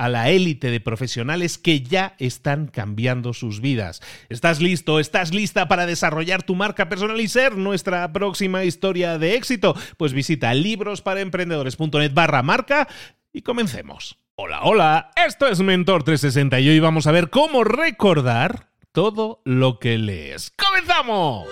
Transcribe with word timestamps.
a 0.00 0.08
la 0.08 0.30
élite 0.30 0.70
de 0.70 0.80
profesionales 0.80 1.58
que 1.58 1.82
ya 1.82 2.14
están 2.18 2.68
cambiando 2.68 3.34
sus 3.34 3.60
vidas. 3.60 4.00
¿Estás 4.30 4.62
listo? 4.62 4.98
¿Estás 4.98 5.34
lista 5.34 5.68
para 5.68 5.84
desarrollar 5.84 6.42
tu 6.42 6.54
marca 6.54 6.88
personal 6.88 7.20
y 7.20 7.28
ser 7.28 7.58
nuestra 7.58 8.10
próxima 8.10 8.64
historia 8.64 9.18
de 9.18 9.34
éxito? 9.34 9.76
Pues 9.98 10.14
visita 10.14 10.54
librosparaemprendedores.net 10.54 12.14
barra 12.14 12.42
marca 12.42 12.88
y 13.30 13.42
comencemos. 13.42 14.16
Hola, 14.36 14.60
hola, 14.62 15.10
esto 15.22 15.46
es 15.46 15.60
Mentor 15.60 16.02
360 16.02 16.60
y 16.60 16.70
hoy 16.70 16.80
vamos 16.80 17.06
a 17.06 17.12
ver 17.12 17.28
cómo 17.28 17.62
recordar 17.62 18.70
todo 18.92 19.42
lo 19.44 19.78
que 19.78 19.98
lees. 19.98 20.50
¡Comenzamos! 20.56 21.46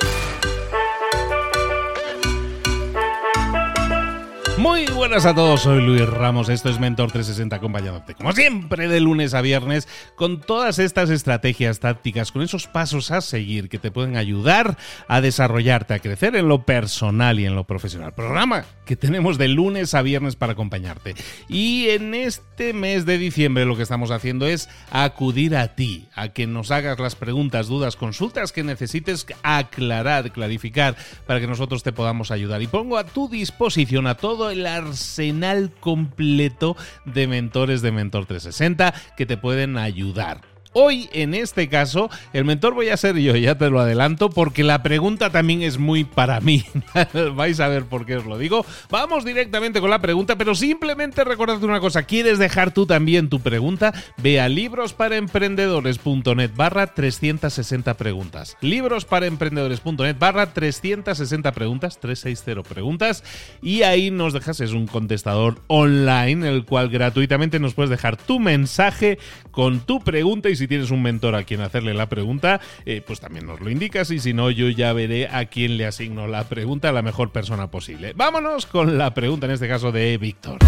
Muy 4.58 4.86
buenas 4.86 5.24
a 5.24 5.36
todos, 5.36 5.62
soy 5.62 5.80
Luis 5.80 6.04
Ramos, 6.04 6.48
esto 6.48 6.68
es 6.68 6.80
Mentor 6.80 7.12
360 7.12 7.54
acompañándote, 7.54 8.16
como 8.16 8.32
siempre, 8.32 8.88
de 8.88 8.98
lunes 8.98 9.32
a 9.32 9.40
viernes, 9.40 9.86
con 10.16 10.40
todas 10.40 10.80
estas 10.80 11.10
estrategias 11.10 11.78
tácticas, 11.78 12.32
con 12.32 12.42
esos 12.42 12.66
pasos 12.66 13.12
a 13.12 13.20
seguir 13.20 13.68
que 13.68 13.78
te 13.78 13.92
pueden 13.92 14.16
ayudar 14.16 14.76
a 15.06 15.20
desarrollarte, 15.20 15.94
a 15.94 16.00
crecer 16.00 16.34
en 16.34 16.48
lo 16.48 16.64
personal 16.66 17.38
y 17.38 17.46
en 17.46 17.54
lo 17.54 17.68
profesional. 17.68 18.14
Programa 18.14 18.64
que 18.84 18.96
tenemos 18.96 19.38
de 19.38 19.48
lunes 19.48 19.94
a 19.94 20.02
viernes 20.02 20.34
para 20.34 20.54
acompañarte. 20.54 21.14
Y 21.46 21.90
en 21.90 22.14
este 22.14 22.72
mes 22.72 23.04
de 23.04 23.18
diciembre 23.18 23.66
lo 23.66 23.76
que 23.76 23.82
estamos 23.82 24.10
haciendo 24.10 24.46
es 24.46 24.68
acudir 24.90 25.54
a 25.56 25.76
ti, 25.76 26.08
a 26.14 26.30
que 26.30 26.46
nos 26.46 26.70
hagas 26.72 26.98
las 26.98 27.14
preguntas, 27.14 27.68
dudas, 27.68 27.96
consultas 27.96 28.50
que 28.50 28.64
necesites 28.64 29.26
aclarar, 29.42 30.32
clarificar, 30.32 30.96
para 31.26 31.38
que 31.38 31.46
nosotros 31.46 31.82
te 31.82 31.92
podamos 31.92 32.30
ayudar. 32.30 32.62
Y 32.62 32.66
pongo 32.66 32.96
a 32.96 33.04
tu 33.04 33.28
disposición 33.28 34.06
a 34.06 34.16
todo 34.16 34.47
el 34.50 34.66
arsenal 34.66 35.72
completo 35.80 36.76
de 37.04 37.26
mentores 37.26 37.82
de 37.82 37.92
Mentor 37.92 38.26
360 38.26 38.94
que 39.16 39.26
te 39.26 39.36
pueden 39.36 39.76
ayudar. 39.76 40.47
Hoy, 40.72 41.08
en 41.12 41.34
este 41.34 41.68
caso, 41.68 42.10
el 42.32 42.44
mentor 42.44 42.74
voy 42.74 42.90
a 42.90 42.96
ser 42.96 43.16
yo, 43.16 43.36
ya 43.36 43.56
te 43.56 43.70
lo 43.70 43.80
adelanto, 43.80 44.30
porque 44.30 44.64
la 44.64 44.82
pregunta 44.82 45.30
también 45.30 45.62
es 45.62 45.78
muy 45.78 46.04
para 46.04 46.40
mí. 46.40 46.64
Vais 47.34 47.60
a 47.60 47.68
ver 47.68 47.84
por 47.84 48.04
qué 48.04 48.16
os 48.16 48.26
lo 48.26 48.38
digo. 48.38 48.66
Vamos 48.90 49.24
directamente 49.24 49.80
con 49.80 49.90
la 49.90 50.00
pregunta, 50.00 50.36
pero 50.36 50.54
simplemente 50.54 51.24
recordarte 51.24 51.64
una 51.64 51.80
cosa. 51.80 52.02
¿Quieres 52.02 52.38
dejar 52.38 52.72
tú 52.72 52.86
también 52.86 53.28
tu 53.28 53.40
pregunta? 53.40 53.92
Ve 54.18 54.40
a 54.40 54.48
librosparaemprendedores.net 54.48 56.50
barra 56.54 56.88
360 56.88 57.94
preguntas. 57.94 58.56
Librosparaemprendedores.net 58.60 60.16
barra 60.18 60.52
360 60.52 61.52
preguntas, 61.52 61.98
360 61.98 62.62
preguntas. 62.62 63.24
Y 63.62 63.82
ahí 63.82 64.10
nos 64.10 64.34
dejas, 64.34 64.60
es 64.60 64.72
un 64.72 64.86
contestador 64.86 65.62
online, 65.66 66.48
el 66.48 66.64
cual 66.64 66.90
gratuitamente 66.90 67.58
nos 67.58 67.74
puedes 67.74 67.90
dejar 67.90 68.16
tu 68.16 68.38
mensaje 68.38 69.18
con 69.50 69.80
tu 69.80 70.00
pregunta 70.00 70.50
y 70.50 70.56
si 70.58 70.68
tienes 70.68 70.90
un 70.90 71.02
mentor 71.02 71.34
a 71.34 71.44
quien 71.44 71.62
hacerle 71.62 71.94
la 71.94 72.08
pregunta, 72.08 72.60
eh, 72.84 73.02
pues 73.06 73.20
también 73.20 73.46
nos 73.46 73.60
lo 73.60 73.70
indicas 73.70 74.10
y 74.10 74.18
si 74.18 74.34
no, 74.34 74.50
yo 74.50 74.68
ya 74.68 74.92
veré 74.92 75.28
a 75.28 75.46
quién 75.46 75.76
le 75.76 75.86
asigno 75.86 76.26
la 76.26 76.44
pregunta 76.44 76.90
a 76.90 76.92
la 76.92 77.02
mejor 77.02 77.30
persona 77.30 77.70
posible. 77.70 78.12
Vámonos 78.14 78.66
con 78.66 78.98
la 78.98 79.14
pregunta, 79.14 79.46
en 79.46 79.52
este 79.52 79.68
caso 79.68 79.92
de 79.92 80.18
Víctor. 80.18 80.58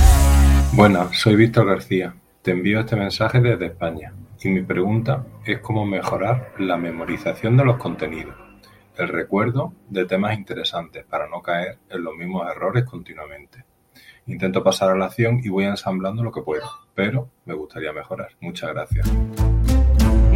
Buenas, 0.72 1.18
soy 1.18 1.36
Víctor 1.36 1.66
García. 1.66 2.14
Te 2.42 2.52
envío 2.52 2.80
este 2.80 2.96
mensaje 2.96 3.40
desde 3.40 3.66
España 3.66 4.14
y 4.42 4.48
mi 4.48 4.62
pregunta 4.62 5.26
es 5.44 5.58
cómo 5.58 5.84
mejorar 5.84 6.54
la 6.58 6.78
memorización 6.78 7.56
de 7.56 7.64
los 7.64 7.76
contenidos, 7.76 8.34
el 8.96 9.08
recuerdo 9.08 9.74
de 9.88 10.06
temas 10.06 10.38
interesantes 10.38 11.04
para 11.04 11.28
no 11.28 11.42
caer 11.42 11.78
en 11.90 12.02
los 12.02 12.14
mismos 12.14 12.50
errores 12.50 12.84
continuamente. 12.84 13.64
Intento 14.26 14.62
pasar 14.62 14.90
a 14.90 14.96
la 14.96 15.06
acción 15.06 15.40
y 15.42 15.48
voy 15.48 15.64
ensamblando 15.64 16.22
lo 16.22 16.32
que 16.32 16.42
puedo, 16.42 16.66
pero 16.94 17.28
me 17.44 17.54
gustaría 17.54 17.92
mejorar. 17.92 18.28
Muchas 18.40 18.70
gracias. 18.72 19.10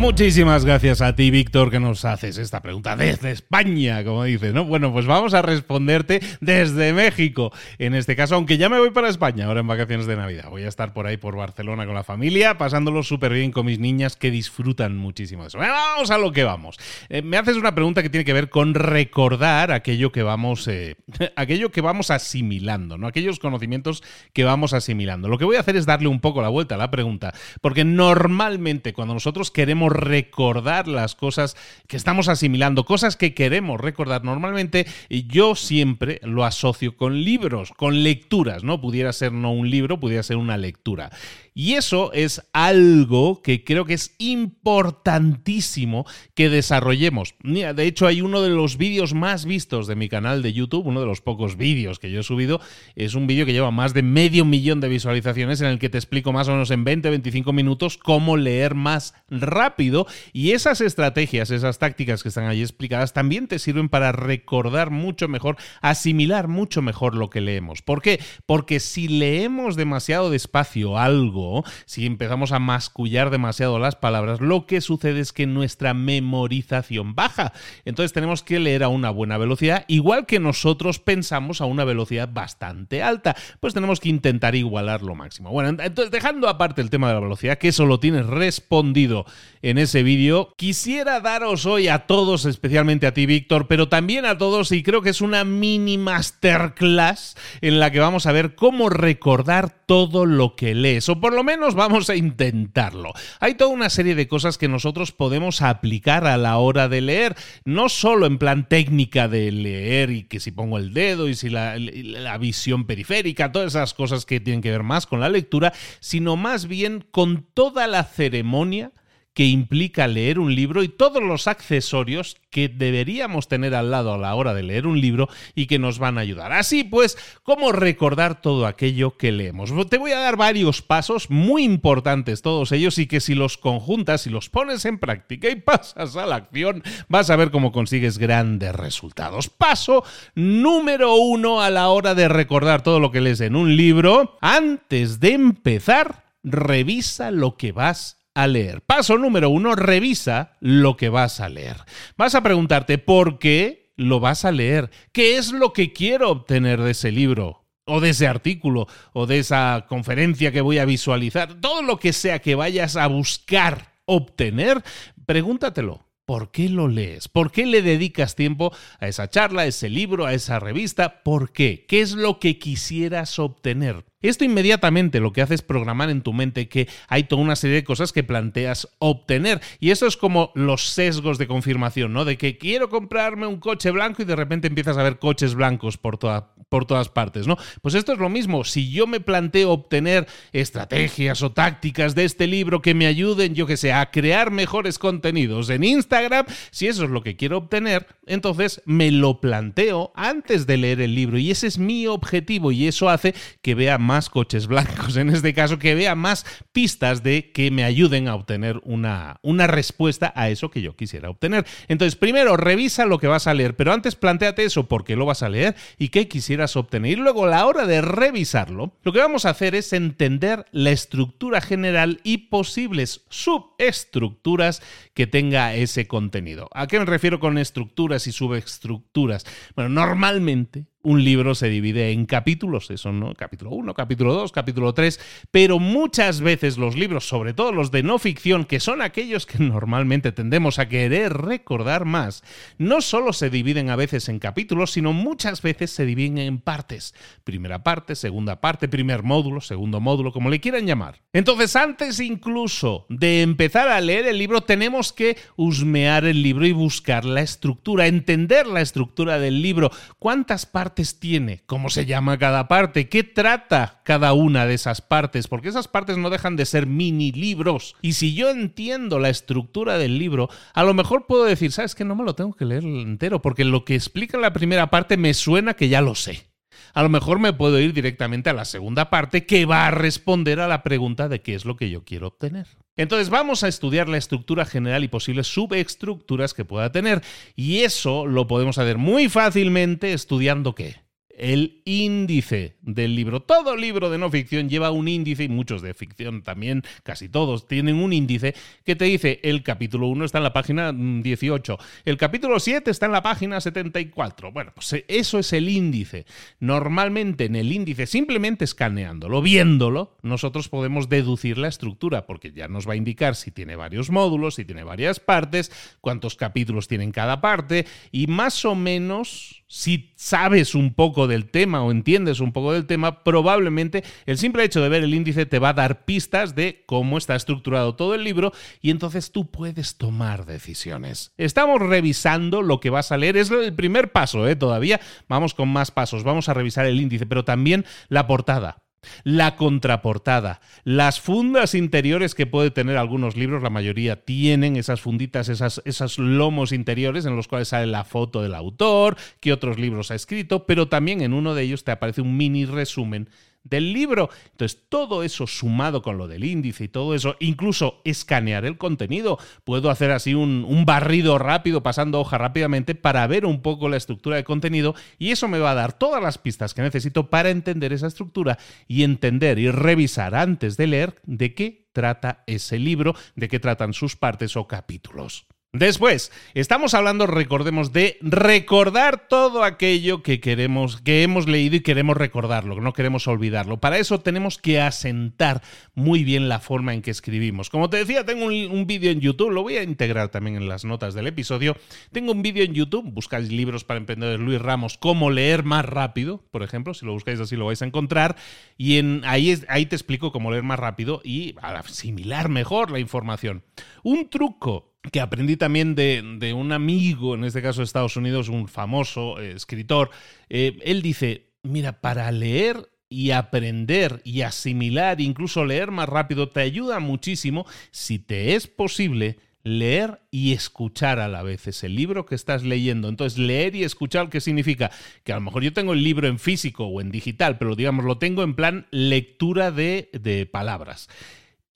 Muchísimas 0.05 0.67
gracias 0.67 1.01
a 1.01 1.17
ti, 1.17 1.31
Víctor, 1.31 1.71
que 1.71 1.81
nos 1.81 2.05
haces 2.05 2.37
esta 2.37 2.61
pregunta 2.61 2.95
desde 2.95 3.31
España, 3.31 4.05
como 4.05 4.25
dices, 4.25 4.53
¿no? 4.53 4.67
Bueno, 4.67 4.93
pues 4.93 5.07
vamos 5.07 5.33
a 5.33 5.41
responderte 5.41 6.21
desde 6.43 6.93
México, 6.93 7.53
en 7.79 7.95
este 7.95 8.15
caso, 8.15 8.35
aunque 8.35 8.59
ya 8.59 8.69
me 8.69 8.79
voy 8.79 8.91
para 8.91 9.09
España 9.09 9.47
ahora 9.47 9.61
en 9.61 9.67
vacaciones 9.67 10.07
de 10.07 10.15
Navidad. 10.15 10.51
Voy 10.51 10.65
a 10.65 10.69
estar 10.69 10.93
por 10.93 11.07
ahí, 11.07 11.17
por 11.17 11.37
Barcelona, 11.37 11.87
con 11.87 11.95
la 11.95 12.05
familia, 12.05 12.59
pasándolo 12.59 13.03
súper 13.03 13.33
bien 13.33 13.51
con 13.51 13.65
mis 13.65 13.79
niñas 13.79 14.15
que 14.15 14.31
disfrutan 14.31 14.95
muchísimo 14.95 15.43
de 15.45 15.49
eso. 15.49 15.57
vamos 15.57 16.11
a 16.11 16.19
lo 16.19 16.33
que 16.33 16.45
vamos. 16.45 16.77
Eh, 17.09 17.23
me 17.23 17.39
haces 17.39 17.57
una 17.57 17.75
pregunta 17.75 18.03
que 18.03 18.11
tiene 18.11 18.27
que 18.27 18.35
ver 18.35 18.51
con 18.51 18.75
recordar 18.75 19.73
aquello 19.73 20.13
que 20.13 20.23
vamos, 20.23 20.69
eh, 20.69 20.97
aquello 21.37 21.73
que 21.73 21.81
vamos 21.81 22.11
asimilando, 22.11 22.99
¿no? 22.99 23.07
Aquellos 23.07 23.39
conocimientos 23.39 24.03
que 24.35 24.45
vamos 24.45 24.75
asimilando. 24.75 25.31
Lo 25.31 25.39
que 25.39 25.47
voy 25.47 25.57
a 25.57 25.61
hacer 25.61 25.77
es 25.77 25.87
darle 25.87 26.09
un 26.09 26.21
poco 26.21 26.43
la 26.43 26.51
vuelta 26.51 26.75
a 26.75 26.79
la 26.79 26.91
pregunta, 26.91 27.33
porque 27.63 27.85
normalmente 27.85 28.93
cuando 28.93 29.15
nosotros 29.15 29.51
queremos 29.51 29.94
recordar 29.95 30.89
las 30.89 31.15
cosas 31.15 31.57
que 31.87 31.97
estamos 31.97 32.29
asimilando, 32.29 32.85
cosas 32.85 33.17
que 33.17 33.33
queremos 33.33 33.81
recordar 33.81 34.25
normalmente, 34.25 34.87
y 35.09 35.27
yo 35.27 35.55
siempre 35.55 36.21
lo 36.23 36.45
asocio 36.45 36.97
con 36.97 37.25
libros, 37.25 37.73
con 37.77 38.03
lecturas, 38.03 38.65
¿no? 38.65 38.81
Pudiera 38.81 39.13
ser 39.13 39.33
no 39.33 39.53
un 39.53 39.71
libro, 39.71 39.99
pudiera 39.99 40.23
ser 40.23 40.37
una 40.37 40.57
lectura. 40.57 41.11
Y 41.57 41.75
eso 41.75 42.13
es 42.13 42.43
algo 42.53 43.41
que 43.41 43.63
creo 43.63 43.85
que 43.85 43.95
es 43.95 44.17
importantísimo 44.19 46.05
que 46.35 46.51
desarrollemos. 46.51 47.37
De 47.45 47.87
hecho, 47.87 48.09
hay 48.09 48.23
uno 48.23 48.43
de 48.43 48.51
los 48.51 48.77
vídeos 48.77 49.15
más 49.15 49.45
vistos 49.45 49.87
de 49.87 49.95
mi 49.95 50.09
canal 50.09 50.43
de 50.43 50.53
YouTube, 50.53 50.87
uno 50.87 50.99
de 50.99 51.07
los 51.07 51.21
pocos 51.21 51.57
vídeos 51.57 52.01
que 52.01 52.11
yo 52.11 52.21
he 52.21 52.25
subido, 52.25 52.61
es 52.97 53.15
un 53.15 53.29
vídeo 53.29 53.47
que 53.47 53.53
lleva 53.53 53.71
más 53.71 53.95
de 53.95 54.03
medio 54.03 54.45
millón 54.45 54.81
de 54.81 54.89
visualizaciones 54.89 55.61
en 55.61 55.69
el 55.69 55.79
que 55.79 55.89
te 55.89 55.99
explico 55.99 56.33
más 56.33 56.49
o 56.49 56.53
menos 56.53 56.73
en 56.73 56.85
20-25 56.85 57.53
minutos 57.53 57.99
cómo 57.99 58.37
leer 58.37 58.75
más 58.75 59.15
rápido. 59.31 60.09
Y 60.33 60.51
esas 60.53 60.81
estrategias, 60.81 61.53
esas 61.53 61.79
tácticas 61.79 62.25
que 62.25 62.31
están 62.31 62.47
ahí 62.47 62.63
explicadas, 62.63 63.13
también 63.13 63.47
te 63.47 63.61
sirven 63.61 63.89
para 63.89 64.11
recordar 64.11 64.91
mucho 64.91 65.29
mejor, 65.29 65.57
asimilar 65.81 66.49
mucho 66.49 66.83
mejor 66.83 67.15
lo 67.15 67.31
que 67.31 67.41
leemos. 67.41 67.81
¿Por 67.81 68.03
qué? 68.03 68.19
Porque 68.45 68.81
si 68.81 69.07
leemos 69.07 69.77
demasiado 69.77 70.31
despacio 70.31 70.99
algo, 70.99 71.44
si 71.87 72.07
empezamos 72.07 72.53
a 72.53 72.59
mascullar 72.59 73.31
demasiado 73.31 73.79
las 73.79 73.97
palabras, 73.97 74.41
lo 74.41 74.67
que 74.67 74.81
sucede 74.81 75.21
es 75.21 75.33
que 75.33 75.47
nuestra 75.47 75.95
memorización 75.95 77.15
baja. 77.15 77.53
Entonces 77.85 78.13
tenemos 78.13 78.43
que 78.43 78.61
leer 78.61 78.83
a 78.83 78.89
una 78.89 79.11
buena 79.11 79.39
velocidad, 79.39 79.85
igual 79.89 80.27
que 80.27 80.41
nosotros 80.41 80.99
pensamos 80.99 81.61
a 81.61 81.67
una 81.67 81.85
velocidad 81.85 82.29
bastante 82.33 83.03
alta. 83.03 83.37
Pues 83.61 83.75
tenemos 83.75 84.01
que 84.01 84.09
intentar 84.09 84.55
igualar 84.55 85.03
lo 85.03 85.15
máximo. 85.15 85.51
Bueno, 85.51 85.83
entonces 85.83 86.11
dejando 86.11 86.49
aparte 86.49 86.81
el 86.81 86.91
tema 86.91 87.09
de 87.09 87.15
la 87.15 87.21
velocidad, 87.21 87.59
que 87.59 87.69
eso 87.69 87.87
lo 87.87 88.01
tienes 88.01 88.27
respondido 88.27 89.25
en 89.63 89.79
ese 89.79 90.03
vídeo, 90.03 90.53
quisiera 90.57 91.21
daros 91.21 91.67
hoy 91.67 91.89
a 91.89 92.07
todos, 92.07 92.45
especialmente 92.45 93.07
a 93.07 93.15
ti, 93.15 93.27
Víctor, 93.27 93.67
pero 93.67 93.89
también 93.89 94.27
a 94.27 94.39
todos, 94.39 94.73
y 94.73 94.83
creo 94.83 95.03
que 95.03 95.11
es 95.11 95.21
una 95.21 95.45
mini 95.45 95.99
masterclass 95.99 97.37
en 97.61 97.81
la 97.81 97.91
que 97.91 98.01
vamos 98.01 98.27
a 98.27 98.33
ver 98.33 98.55
cómo 98.55 98.91
recordar 98.91 99.85
todo 99.87 100.27
lo 100.27 100.57
que 100.57 100.75
lees, 100.75 101.09
lo 101.35 101.45
menos 101.45 101.75
vamos 101.75 102.09
a 102.11 102.17
intentarlo. 102.17 103.13
Hay 103.41 103.55
toda 103.55 103.71
una 103.71 103.91
serie 103.91 104.15
de 104.15 104.29
cosas 104.29 104.59
que 104.59 104.69
nosotros 104.69 105.13
podemos 105.13 105.63
aplicar 105.63 106.27
a 106.27 106.37
la 106.37 106.57
hora 106.59 106.89
de 106.89 107.01
leer, 107.01 107.37
no 107.65 107.89
solo 107.89 108.27
en 108.27 108.39
plan 108.39 108.69
técnica 108.69 109.29
de 109.29 109.51
leer 109.53 110.11
y 110.11 110.25
que 110.25 110.41
si 110.41 110.51
pongo 110.51 110.79
el 110.79 110.95
dedo 110.95 111.29
y 111.29 111.35
si 111.35 111.51
la, 111.51 111.77
la 111.79 112.39
visión 112.39 112.87
periférica, 112.87 113.53
todas 113.53 113.73
esas 113.73 113.95
cosas 113.95 114.25
que 114.27 114.41
tienen 114.41 114.63
que 114.63 114.71
ver 114.71 114.83
más 114.83 115.07
con 115.07 115.21
la 115.21 115.29
lectura, 115.29 115.73
sino 116.01 116.37
más 116.37 116.67
bien 116.67 117.05
con 117.11 117.47
toda 117.55 117.87
la 117.87 118.05
ceremonia 118.05 118.93
que 119.35 119.47
implica 119.47 120.07
leer 120.07 120.39
un 120.39 120.55
libro 120.55 120.85
y 120.85 120.89
todos 120.89 121.23
los 121.23 121.49
accesorios 121.49 122.37
que 122.51 122.69
deberíamos 122.69 123.49
tener 123.49 123.75
al 123.75 123.91
lado 123.91 124.15
a 124.15 124.19
la 124.19 124.35
hora 124.37 124.55
de 124.55 124.63
leer 124.63 124.87
un 124.87 125.01
libro 125.01 125.29
y 125.57 125.67
que 125.67 125.81
nos 125.81 125.99
van 125.99 126.19
a 126.19 126.21
ayudar. 126.21 126.53
Así 126.53 126.85
pues, 126.85 127.19
¿cómo 127.43 127.73
recordar 127.73 128.41
todo 128.41 128.67
aquello 128.67 129.17
que 129.17 129.33
leemos? 129.33 129.73
Te 129.89 129.99
voy 129.99 130.13
a 130.13 130.21
dar 130.21 130.37
varios 130.37 130.83
pasos 130.83 131.31
muy 131.31 131.65
importantes 131.65 132.43
todos 132.43 132.71
ellos 132.71 132.97
y 132.99 133.07
que 133.07 133.21
si 133.21 133.35
los 133.35 133.59
conjuntas 133.59 134.29
y 134.29 134.31
los 134.31 134.49
pones 134.49 134.85
en 134.85 134.99
práctica 134.99 135.51
y 135.51 135.57
pasas 135.61 136.17
a 136.17 136.27
la 136.27 136.37
acción, 136.37 136.85
vas 137.09 137.29
a 137.29 137.37
ver 137.37 137.51
cómo 137.51 137.73
consigues 137.73 138.19
grandes 138.19 138.73
resultados. 138.75 139.49
Paso 139.49 140.05
número 140.37 141.17
uno 141.17 141.61
a 141.61 141.71
la 141.71 141.89
hora 141.89 142.15
de 142.15 142.29
recordar 142.29 142.83
todo 142.83 143.01
lo 143.01 143.11
que 143.11 143.21
lees 143.21 143.41
en 143.41 143.57
un 143.57 143.77
libro. 143.77 144.39
Antes 144.41 145.19
de 145.19 145.33
empezar, 145.33 146.25
revisa 146.45 147.33
lo 147.33 147.57
que 147.57 147.73
vas 147.73 148.19
a 148.21 148.24
leer. 148.35 148.83
Paso 148.83 149.17
número 149.19 149.49
uno, 149.51 149.75
revisa 149.75 150.57
lo 150.61 150.97
que 150.97 151.09
vas 151.09 151.41
a 151.41 151.49
leer. 151.49 151.77
Vas 152.17 152.35
a 152.35 152.43
preguntarte 152.43 152.99
por 152.99 153.39
qué 153.39 153.93
lo 153.97 154.21
vas 154.21 154.45
a 154.45 154.53
leer. 154.53 154.91
¿Qué 155.13 155.37
es 155.37 155.53
lo 155.53 155.73
que 155.73 155.93
quiero 155.93 156.31
obtener 156.31 156.83
de 156.83 156.93
ese 156.93 157.13
libro? 157.13 157.65
o 157.87 158.01
de 158.01 158.09
ese 158.11 158.27
artículo, 158.27 158.87
o 159.13 159.27
de 159.27 159.39
esa 159.39 159.85
conferencia 159.89 160.53
que 160.53 160.63
voy 160.63 160.79
a 160.79 160.87
visualizar, 160.87 161.61
todo 161.61 161.83
lo 161.83 161.99
que 161.99 162.15
sea 162.15 162.39
que 162.39 162.55
vayas 162.55 162.97
a 162.97 163.07
buscar 163.09 163.93
obtener, 164.07 164.83
pregúntatelo. 165.27 166.01
¿Por 166.27 166.51
qué 166.51 166.71
lo 166.71 166.89
lees? 166.89 167.29
¿Por 167.29 167.53
qué 167.53 167.67
le 167.67 167.83
dedicas 167.83 168.35
tiempo 168.35 168.73
a 168.99 169.09
esa 169.09 169.29
charla, 169.29 169.63
a 169.63 169.67
ese 169.67 169.91
libro, 169.91 170.25
a 170.25 170.33
esa 170.33 170.59
revista? 170.59 171.23
¿Por 171.23 171.53
qué? 171.53 171.85
¿Qué 171.87 172.01
es 172.01 172.13
lo 172.13 172.39
que 172.39 172.59
quisieras 172.59 173.39
obtener? 173.39 174.07
Esto 174.29 174.45
inmediatamente 174.45 175.21
lo 175.21 175.33
que 175.35 175.43
hace 175.43 175.55
es 175.55 175.61
programar 175.61 176.09
en 176.09 176.23
tu 176.23 176.33
mente 176.33 176.67
que 176.67 176.89
hay 177.09 177.25
toda 177.25 177.43
una 177.43 177.57
serie 177.57 177.77
de 177.77 177.85
cosas 177.85 178.11
que 178.11 178.25
planteas 178.25 178.89
obtener. 178.99 179.61
Y 179.81 179.91
eso 179.91 180.07
es 180.07 180.17
como 180.17 180.51
los 180.55 180.89
sesgos 180.89 181.37
de 181.37 181.47
confirmación, 181.47 182.15
¿no? 182.15 182.25
De 182.25 182.39
que 182.39 182.57
quiero 182.57 182.89
comprarme 182.89 183.47
un 183.47 183.59
coche 183.59 183.91
blanco 183.91 184.23
y 184.23 184.25
de 184.25 184.35
repente 184.35 184.67
empiezas 184.67 184.97
a 184.97 185.03
ver 185.03 185.19
coches 185.19 185.55
blancos 185.55 185.99
por, 185.99 186.19
por 186.19 186.87
todas 186.87 187.09
partes, 187.11 187.47
¿no? 187.47 187.59
Pues 187.83 187.95
esto 187.95 188.15
es 188.15 188.19
lo 188.19 188.31
mismo. 188.31 188.65
Si 188.65 188.91
yo 188.91 189.07
me 189.07 189.21
planteo 189.21 189.73
obtener 189.73 190.27
estrategias 190.53 191.43
o 191.43 191.53
tácticas 191.53 192.15
de 192.15 192.25
este 192.25 192.47
libro 192.47 192.81
que 192.81 192.95
me 192.95 193.07
ayuden, 193.07 193.55
yo 193.55 193.67
que 193.67 193.77
sé, 193.77 193.93
a 193.93 194.11
crear 194.11 194.51
mejores 194.51 194.99
contenidos 194.99 195.69
en 195.69 195.85
Instagram, 195.85 196.47
si 196.71 196.87
eso 196.87 197.05
es 197.05 197.11
lo 197.11 197.23
que 197.23 197.37
quiero 197.37 197.59
obtener, 197.59 198.07
entonces 198.27 198.81
me 198.87 199.11
lo 199.11 199.43
planteo 199.43 200.13
antes 200.15 200.67
de 200.67 200.79
leer 200.79 201.03
el 201.03 201.15
libro. 201.15 201.37
Y 201.37 201.51
ese 201.51 201.67
es 201.67 201.77
mi 201.77 202.07
objetivo 202.07 202.73
y 202.73 202.87
eso 202.87 203.11
hace 203.11 203.35
que 203.61 203.75
vea 203.75 203.99
más 203.99 204.14
más 204.15 204.31
coches 204.31 204.69
blancos, 204.69 205.17
en 205.17 205.29
este 205.29 205.53
caso, 205.53 205.81
que 205.81 205.97
vea 205.97 206.15
más 206.15 206.47
pistas 206.71 207.25
de 207.25 207.51
que 207.51 207.73
me 207.73 207.83
ayuden 207.83 208.29
a 208.29 208.37
obtener 208.37 208.81
una, 208.85 209.41
una 209.43 209.67
respuesta 209.67 210.33
a 210.37 210.51
eso 210.51 210.71
que 210.71 210.81
yo 210.81 210.95
quisiera 210.95 211.31
obtener. 211.31 211.67
Entonces, 211.89 212.15
primero, 212.15 212.57
revisa 212.57 213.07
lo 213.07 213.19
que 213.19 213.27
vas 213.27 213.49
a 213.49 213.55
leer, 213.55 213.75
pero 213.75 213.93
antes 213.93 214.15
planteate 214.15 214.65
eso, 214.65 214.87
por 214.87 215.03
qué 215.03 215.17
lo 215.17 215.27
vas 215.27 215.43
a 215.43 215.49
leer 215.49 215.75
y 215.99 216.11
qué 216.11 216.29
quisieras 216.29 216.77
obtener. 216.77 217.11
Y 217.11 217.17
luego, 217.17 217.47
a 217.47 217.49
la 217.49 217.67
hora 217.67 217.89
de 217.89 218.03
revisarlo, 218.03 218.93
lo 219.03 219.13
que 219.13 219.19
vamos 219.19 219.47
a 219.47 219.51
hacer 219.51 219.75
es 219.75 219.93
entender 219.93 220.65
la 220.71 220.93
estructura 220.93 221.61
general 221.61 222.21
y 222.23 222.39
posibles 222.39 223.23
subestructuras 223.31 224.81
que 225.13 225.27
tenga 225.27 225.75
ese 225.75 226.07
contenido. 226.07 226.71
¿A 226.73 226.87
qué 226.87 227.01
me 227.01 227.05
refiero 227.05 227.41
con 227.41 227.59
estructuras 227.59 228.29
y 228.29 228.33
subestructuras? 228.33 229.45
Bueno, 229.75 229.89
normalmente 229.91 230.87
un 231.05 231.23
libro 231.23 231.55
se 231.55 231.69
divide 231.69 232.11
en 232.11 232.25
capítulos, 232.25 232.91
eso 232.91 233.13
no, 233.13 233.35
capítulo 233.35 233.71
1, 233.71 233.95
capítulo 233.95 234.33
2, 234.33 234.51
capítulo 234.53 234.95
3, 234.95 235.21
pero 235.51 235.79
muchas 235.79 236.41
veces 236.41 236.79
los 236.79 236.97
libros, 236.97 237.29
sobre 237.29 237.53
todo 237.53 237.73
los 237.73 237.91
de 237.91 238.03
no 238.03 238.19
ficción, 238.19 238.65
que 238.65 238.81
son 238.81 239.03
aquellos 239.03 239.47
que 239.47 239.59
normalmente 239.63 240.33
tendemos 240.33 240.79
a 240.79 240.89
querer 240.89 241.35
recordar 241.35 242.07
más, 242.07 242.43
no 242.79 243.03
solo 243.03 243.33
se 243.35 243.51
dividen 243.51 243.91
a 243.91 243.97
veces 243.97 244.29
en 244.29 244.39
capítulos, 244.39 244.93
sino 244.93 245.13
muchas 245.13 245.61
veces 245.61 245.91
se 245.91 246.07
dividen 246.07 246.39
en 246.39 246.59
partes. 246.59 247.15
Primera 247.45 247.83
parte, 247.83 248.17
segunda 248.17 248.61
parte, 248.63 248.89
primer 248.89 249.23
módulo, 249.23 249.61
segundo 249.61 250.01
módulo, 250.01 250.33
como 250.33 250.49
le 250.49 250.61
quieran 250.61 250.87
llamar. 250.87 251.21
Entonces, 251.35 251.77
antes 251.77 252.19
incluso 252.19 253.05
de 253.11 253.43
empezar 253.43 253.89
a 253.89 254.01
leer 254.01 254.27
el 254.27 254.39
libro, 254.39 254.63
tenemos 254.63 255.13
que 255.13 255.37
husmear 255.57 256.25
el 256.25 256.43
libro 256.43 256.67
y 256.67 256.73
buscar 256.73 257.27
la 257.27 257.43
estructura, 257.43 258.07
entender 258.07 258.67
la 258.67 258.81
estructura 258.81 259.39
del 259.39 259.61
libro, 259.61 259.91
cuántas 260.19 260.65
partes 260.65 260.94
tiene, 260.95 261.63
cómo 261.67 261.91
se 261.91 262.07
llama 262.07 262.39
cada 262.39 262.69
parte, 262.69 263.09
qué 263.09 263.25
trata 263.25 264.01
cada 264.05 264.33
una 264.33 264.67
de 264.67 264.75
esas 264.75 265.01
partes, 265.01 265.49
porque 265.49 265.69
esas 265.69 265.89
partes 265.89 266.17
no 266.17 266.31
dejan 266.31 266.57
de 266.57 266.67
ser 266.67 266.87
mini 266.87 267.33
libros. 267.33 267.97
Y 268.03 268.15
si 268.15 268.35
yo 268.35 268.51
entiendo 268.51 269.19
la 269.19 269.29
estructura 269.29 269.99
del 269.99 270.19
libro, 270.19 270.49
a 270.73 270.85
lo 270.85 270.95
mejor 270.95 271.27
puedo 271.27 271.45
decir, 271.45 271.73
¿sabes 271.73 271.95
que 271.95 272.05
No 272.05 272.15
me 272.15 272.25
lo 272.25 272.35
tengo 272.35 272.55
que 272.55 272.65
leer 272.65 272.85
entero, 272.85 273.43
porque 273.43 273.65
lo 273.65 273.85
que 273.85 273.95
explica 273.95 274.39
la 274.39 274.53
primera 274.53 274.91
parte 274.91 275.17
me 275.17 275.35
suena 275.35 275.75
que 275.75 275.89
ya 275.89 276.01
lo 276.01 276.15
sé. 276.15 276.47
A 276.93 277.03
lo 277.03 277.09
mejor 277.09 277.39
me 277.39 277.53
puedo 277.53 277.81
ir 277.81 277.93
directamente 277.93 278.51
a 278.51 278.55
la 278.55 278.65
segunda 278.65 279.11
parte 279.11 279.47
que 279.47 279.67
va 279.67 279.87
a 279.87 279.91
responder 279.91 280.61
a 280.61 280.69
la 280.69 280.83
pregunta 280.83 281.29
de 281.29 281.43
qué 281.43 281.55
es 281.55 281.65
lo 281.65 281.77
que 281.77 281.91
yo 281.91 282.05
quiero 282.05 282.29
obtener. 282.29 282.69
Entonces 282.97 283.29
vamos 283.29 283.65
a 283.65 283.69
estudiar 283.69 284.09
la 284.09 284.19
estructura 284.19 284.65
general 284.65 285.03
y 285.05 285.09
posibles 285.09 285.49
subestructuras 285.49 286.55
que 286.55 286.65
pueda 286.65 286.93
tener. 286.93 287.23
Y 287.57 287.81
eso 287.81 288.27
lo 288.27 288.47
podemos 288.47 288.79
hacer 288.79 288.99
muy 288.99 289.29
fácilmente 289.29 290.13
estudiando 290.13 290.75
qué? 290.75 291.04
El 291.39 291.81
índice 291.85 292.77
del 292.83 293.15
libro. 293.15 293.41
Todo 293.41 293.77
libro 293.77 294.11
de 294.11 294.19
no 294.19 294.31
ficción 294.31 294.69
lleva 294.69 294.91
un 294.91 295.09
índice 295.09 295.45
y 295.45 295.49
muchos 295.49 295.83
de 295.83 295.95
ficción 295.95 296.43
también, 296.43 296.83
casi 297.03 297.29
todos, 297.29 297.69
tienen 297.69 297.97
un 297.97 298.13
índice 298.13 298.55
que 298.85 298.97
te 298.97 299.05
dice 299.05 299.41
el 299.43 299.63
capítulo 299.63 300.09
1 300.09 300.25
está 300.25 300.39
en 300.39 300.45
la 300.45 300.53
página 300.53 300.93
18, 300.93 301.79
el 302.05 302.17
capítulo 302.17 302.59
7 302.59 302.91
está 302.91 303.07
en 303.07 303.13
la 303.13 303.23
página 303.23 303.61
74. 303.61 304.53
Bueno, 304.53 304.73
pues 304.75 304.93
eh, 304.93 305.05
eso 305.09 305.39
es 305.39 305.53
el 305.53 305.69
índice. 305.69 306.27
Normalmente 306.61 307.45
en 307.45 307.57
el 307.57 307.73
índice, 307.73 308.07
simplemente 308.07 308.65
escaneándolo, 308.65 309.41
viéndolo, 309.41 310.17
nosotros 310.23 310.69
podemos 310.69 311.09
deducir 311.09 311.59
la 311.59 311.69
estructura 311.69 312.27
porque 312.27 312.53
ya 312.53 312.69
nos 312.69 312.89
va 312.89 312.95
a 312.95 312.97
indicar 312.97 313.37
si 313.37 313.51
tiene 313.51 313.77
varios 313.77 314.11
módulos, 314.11 314.57
si 314.57 314.65
tiene 314.65 314.85
varias 314.85 315.21
partes, 315.21 315.71
cuántos 316.01 316.37
capítulos 316.37 316.89
tiene 316.89 317.05
cada 317.13 317.41
parte 317.41 317.87
y 318.11 318.27
más 318.27 318.65
o 318.65 318.75
menos 318.75 319.65
si 319.67 320.13
sabes 320.17 320.75
un 320.75 320.95
poco 320.95 321.24
del 321.27 321.51
tema 321.51 321.83
o 321.83 321.91
entiendes 321.91 322.41
un 322.41 322.53
poco 322.53 322.73
del 322.73 322.87
tema, 322.87 323.25
probablemente 323.25 324.05
el 324.27 324.39
simple 324.39 324.65
hecho 324.65 324.83
de 324.83 324.89
ver 324.89 325.05
el 325.05 325.15
índice 325.15 325.47
te 325.47 325.59
va 325.59 325.71
a 325.71 325.75
dar 325.75 326.05
pistas 326.05 326.55
de 326.55 326.85
cómo 326.87 327.19
está 327.19 327.35
estructurado 327.35 327.95
todo 327.95 328.15
el 328.15 328.25
libro 328.25 328.53
y 328.81 328.91
entonces 328.91 329.33
tú 329.33 329.51
puedes 329.51 329.97
tomar 329.97 330.47
decisiones. 330.47 331.33
Estamos 331.37 331.81
revisando 331.81 332.63
lo 332.63 332.81
que 332.81 332.91
vas 332.91 333.13
a 333.13 333.17
leer, 333.17 333.37
es 333.37 333.51
el 333.51 333.75
primer 333.75 334.13
paso, 334.13 334.49
¿eh? 334.49 334.57
todavía 334.57 335.01
vamos 335.29 335.55
con 335.55 335.69
más 335.69 335.91
pasos, 335.91 336.25
vamos 336.25 336.49
a 336.49 336.55
revisar 336.55 336.87
el 336.87 337.01
índice, 337.01 337.27
pero 337.27 337.45
también 337.45 337.85
la 338.09 338.27
portada. 338.27 338.84
La 339.23 339.57
contraportada, 339.57 340.61
las 340.85 341.21
fundas 341.21 341.75
interiores 341.75 342.35
que 342.35 342.47
puede 342.47 342.71
tener 342.71 342.97
algunos 342.97 343.37
libros, 343.37 343.63
la 343.63 343.71
mayoría 343.71 344.25
tienen 344.25 344.77
esas 344.77 345.01
funditas, 345.01 345.49
esas, 345.49 345.83
esos 345.85 346.19
lomos 346.19 346.73
interiores 346.73 347.27
en 347.27 347.37
los 347.37 347.49
cuales 347.49 347.69
sale 347.69 347.87
la 347.87 348.05
foto 348.05 348.43
del 348.43 348.55
autor, 348.55 349.17
que 349.41 349.53
otros 349.53 349.79
libros 349.79 350.11
ha 350.11 350.15
escrito, 350.15 350.67
pero 350.67 350.89
también 350.89 351.21
en 351.21 351.33
uno 351.33 351.55
de 351.55 351.63
ellos 351.63 351.85
te 351.85 351.93
aparece 351.93 352.21
un 352.21 352.37
mini 352.37 352.65
resumen 352.65 353.29
del 353.65 353.93
libro. 353.93 354.31
Entonces, 354.53 354.83
todo 354.89 355.23
eso 355.23 355.47
sumado 355.47 356.03
con 356.03 356.19
lo 356.19 356.29
del 356.29 356.45
índice 356.45 356.85
y 356.85 356.89
todo 356.89 357.15
eso, 357.15 357.37
incluso 357.41 358.01
escanear 358.05 358.65
el 358.65 358.79
contenido, 358.79 359.39
puedo 359.65 359.91
hacer 359.91 360.11
así 360.11 360.35
un, 360.35 360.85
barrido 360.85 361.39
rápido, 361.39 361.83
pasando 361.83 362.21
hoja 362.21 362.37
rápidamente 362.37 362.95
para 362.95 363.27
ver 363.27 363.47
un 363.47 363.63
poco 363.63 363.89
la 363.89 363.97
estructura 363.97 364.37
de 364.37 364.45
contenido 364.45 364.95
y 365.19 365.31
eso 365.31 365.49
me 365.49 365.59
va 365.59 365.71
a 365.71 365.75
dar 365.75 365.95
todas 365.95 366.23
las 366.23 366.37
pistas 366.37 366.75
que 366.75 366.83
necesito 366.83 367.31
para 367.31 367.49
entender 367.49 367.95
esa 367.95 368.07
estructura 368.07 368.59
y 368.87 369.03
entender 369.03 369.59
y 369.59 369.71
revisar 369.71 370.35
antes 370.35 370.77
de 370.77 370.87
leer 370.87 371.17
de 371.25 371.55
qué 371.55 371.89
trata 371.95 372.45
ese 372.47 372.79
libro, 372.79 373.15
de 373.35 373.49
qué 373.49 373.59
tratan 373.61 373.95
sus 373.95 374.15
partes 374.15 374.57
o 374.57 374.69
capítulos. 374.69 375.47
Después, 375.75 376.31
estamos 376.55 376.95
hablando, 376.95 377.27
recordemos, 377.27 377.93
de 377.93 378.17
recordar 378.21 379.27
todo 379.27 379.65
aquello 379.65 380.23
que 380.23 380.39
queremos, 380.39 381.01
que 381.01 381.25
hemos 381.25 381.49
leído 381.49 381.75
y 381.75 381.81
queremos 381.81 382.17
recordarlo, 382.17 382.81
no 382.81 382.93
queremos 382.93 383.27
olvidarlo. 383.27 383.81
Para 383.81 383.99
eso 383.99 384.21
tenemos 384.21 384.57
que 384.57 384.81
asentar 384.81 385.63
muy 385.97 386.23
bien 386.23 386.49
la 386.49 386.61
forma 386.61 386.95
en 386.95 387.03
que 387.03 387.11
escribimos. 387.11 387.71
Como 387.71 387.91
te 387.91 387.97
decía, 387.97 388.25
tengo 388.25 388.47
un, 388.47 388.87
vídeo 388.87 389.11
en 389.11 389.19
YouTube, 389.19 389.51
lo 389.51 389.65
voy 389.65 389.77
a 389.77 389.83
integrar 389.83 390.29
también 390.29 390.55
en 390.55 390.69
las 390.69 390.85
notas 390.85 391.13
del 391.13 391.27
episodio. 391.27 391.77
Tengo 392.13 392.31
un 392.31 392.43
vídeo 392.43 392.63
en 392.63 392.75
YouTube, 392.75 393.11
buscáis 393.11 393.51
libros 393.51 393.83
para 393.83 393.99
emprendedores 393.99 394.39
Luis 394.39 394.63
Ramos, 394.63 394.97
cómo 394.97 395.33
leer 395.33 395.65
más 395.65 395.85
rápido, 395.85 396.45
por 396.53 396.63
ejemplo, 396.63 396.95
si 396.95 397.05
lo 397.05 397.15
buscáis 397.15 397.41
así 397.41 397.57
lo 397.57 397.67
vais 397.67 397.83
a 397.83 397.87
encontrar. 397.87 398.37
Y 398.79 399.01
ahí, 399.25 399.61
ahí 399.67 399.87
te 399.87 399.97
explico 399.97 400.31
cómo 400.31 400.53
leer 400.53 400.63
más 400.63 400.79
rápido 400.79 401.21
y 401.25 401.57
asimilar 401.61 402.49
mejor 402.49 402.93
la 402.93 403.01
información. 403.01 403.65
Un 404.05 404.31
truco 404.31 404.94
que 405.13 405.21
aprendí 405.21 405.57
también 405.57 405.95
de, 405.95 406.53
un 406.57 406.73
amigo, 406.73 407.35
en 407.35 407.45
este 407.45 407.63
caso 407.63 407.81
de 407.81 407.85
Estados 407.85 408.17
Unidos, 408.17 408.49
un 408.49 408.69
famoso 408.69 409.41
eh, 409.41 409.53
escritor. 409.53 410.11
Eh, 410.49 410.79
él 410.85 411.03
dice, 411.03 411.51
mira, 411.63 412.01
para 412.01 412.31
leer 412.33 412.89
y 413.09 413.31
aprender 413.31 414.21
y 414.25 414.43
asimilar, 414.43 415.21
incluso 415.21 415.65
leer 415.65 415.91
más 415.91 416.09
rápido, 416.09 416.49
te 416.49 416.61
ayuda 416.61 417.01
muchísimo 417.01 417.67
si 417.91 418.19
te 418.19 418.55
es 418.55 418.67
posible 418.67 419.39
leer 419.63 420.21
y 420.31 420.53
escuchar 420.53 421.19
a 421.19 421.29
la 421.29 421.43
vez 421.43 421.67
ese 421.67 421.89
libro 421.89 422.27
que 422.27 422.35
estás 422.35 422.65
leyendo. 422.65 423.09
Entonces, 423.09 423.39
leer 423.39 423.75
y 423.75 423.85
escuchar, 423.85 424.29
¿qué 424.29 424.41
significa? 424.41 424.91
Que 425.23 425.33
a 425.33 425.37
lo 425.37 425.41
mejor 425.41 425.63
yo 425.63 425.73
tengo 425.73 425.95
el 425.95 426.03
libro 426.03 426.29
en 426.29 426.39
físico 426.39 426.87
o 426.87 427.01
en 427.01 427.11
digital, 427.11 427.57
pero 427.59 427.75
digamos, 427.75 428.05
lo 428.05 428.19
tengo 428.19 428.43
en 428.43 428.55
plan 428.55 428.87
lectura 428.91 429.71
de, 429.71 430.11
de 430.13 430.47
palabras. 430.47 431.09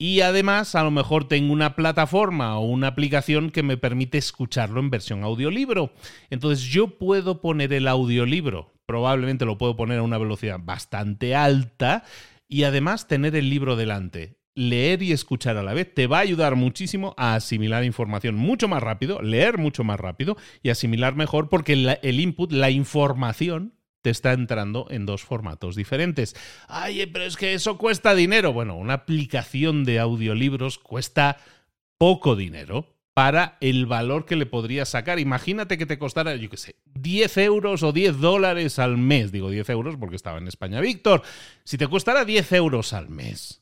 Y 0.01 0.21
además, 0.21 0.75
a 0.75 0.83
lo 0.83 0.91
mejor 0.91 1.27
tengo 1.27 1.51
una 1.51 1.75
plataforma 1.75 2.57
o 2.57 2.61
una 2.61 2.87
aplicación 2.87 3.49
que 3.49 3.63
me 3.63 3.75
permite 3.75 4.17
escucharlo 4.17 4.79
en 4.79 4.89
versión 4.89 5.25
audiolibro. 5.25 5.91
Entonces 6.29 6.63
yo 6.63 6.97
puedo 6.97 7.41
poner 7.41 7.73
el 7.73 7.85
audiolibro, 7.85 8.71
probablemente 8.85 9.43
lo 9.43 9.57
puedo 9.57 9.75
poner 9.75 9.99
a 9.99 10.03
una 10.03 10.17
velocidad 10.17 10.57
bastante 10.63 11.35
alta 11.35 12.05
y 12.47 12.63
además 12.63 13.09
tener 13.09 13.35
el 13.35 13.49
libro 13.49 13.75
delante. 13.75 14.39
Leer 14.55 15.03
y 15.03 15.11
escuchar 15.11 15.57
a 15.57 15.63
la 15.63 15.73
vez 15.73 15.93
te 15.93 16.07
va 16.07 16.19
a 16.19 16.21
ayudar 16.21 16.55
muchísimo 16.55 17.13
a 17.17 17.35
asimilar 17.35 17.83
información 17.83 18.35
mucho 18.35 18.69
más 18.69 18.81
rápido, 18.81 19.21
leer 19.21 19.57
mucho 19.57 19.83
más 19.83 19.99
rápido 19.99 20.37
y 20.63 20.69
asimilar 20.69 21.15
mejor 21.15 21.49
porque 21.49 21.73
el 22.01 22.19
input, 22.21 22.53
la 22.53 22.69
información, 22.69 23.73
te 24.01 24.09
está 24.09 24.33
entrando 24.33 24.87
en 24.89 25.05
dos 25.05 25.23
formatos 25.23 25.75
diferentes. 25.75 26.35
Ay, 26.67 27.05
pero 27.07 27.25
es 27.25 27.37
que 27.37 27.53
eso 27.53 27.77
cuesta 27.77 28.15
dinero. 28.15 28.53
Bueno, 28.53 28.75
una 28.75 28.93
aplicación 28.93 29.83
de 29.83 29.99
audiolibros 29.99 30.77
cuesta 30.77 31.37
poco 31.97 32.35
dinero 32.35 32.95
para 33.13 33.57
el 33.59 33.85
valor 33.85 34.25
que 34.25 34.37
le 34.37 34.45
podrías 34.45 34.87
sacar. 34.87 35.19
Imagínate 35.19 35.77
que 35.77 35.85
te 35.85 35.99
costara, 35.99 36.35
yo 36.37 36.49
qué 36.49 36.55
sé, 36.55 36.75
10 36.85 37.37
euros 37.39 37.83
o 37.83 37.91
10 37.91 38.19
dólares 38.19 38.79
al 38.79 38.97
mes. 38.97 39.33
Digo 39.33 39.49
10 39.49 39.69
euros 39.71 39.97
porque 39.97 40.15
estaba 40.15 40.37
en 40.37 40.47
España 40.47 40.79
Víctor. 40.79 41.21
Si 41.65 41.77
te 41.77 41.87
costara 41.87 42.23
10 42.23 42.53
euros 42.53 42.93
al 42.93 43.09
mes 43.09 43.61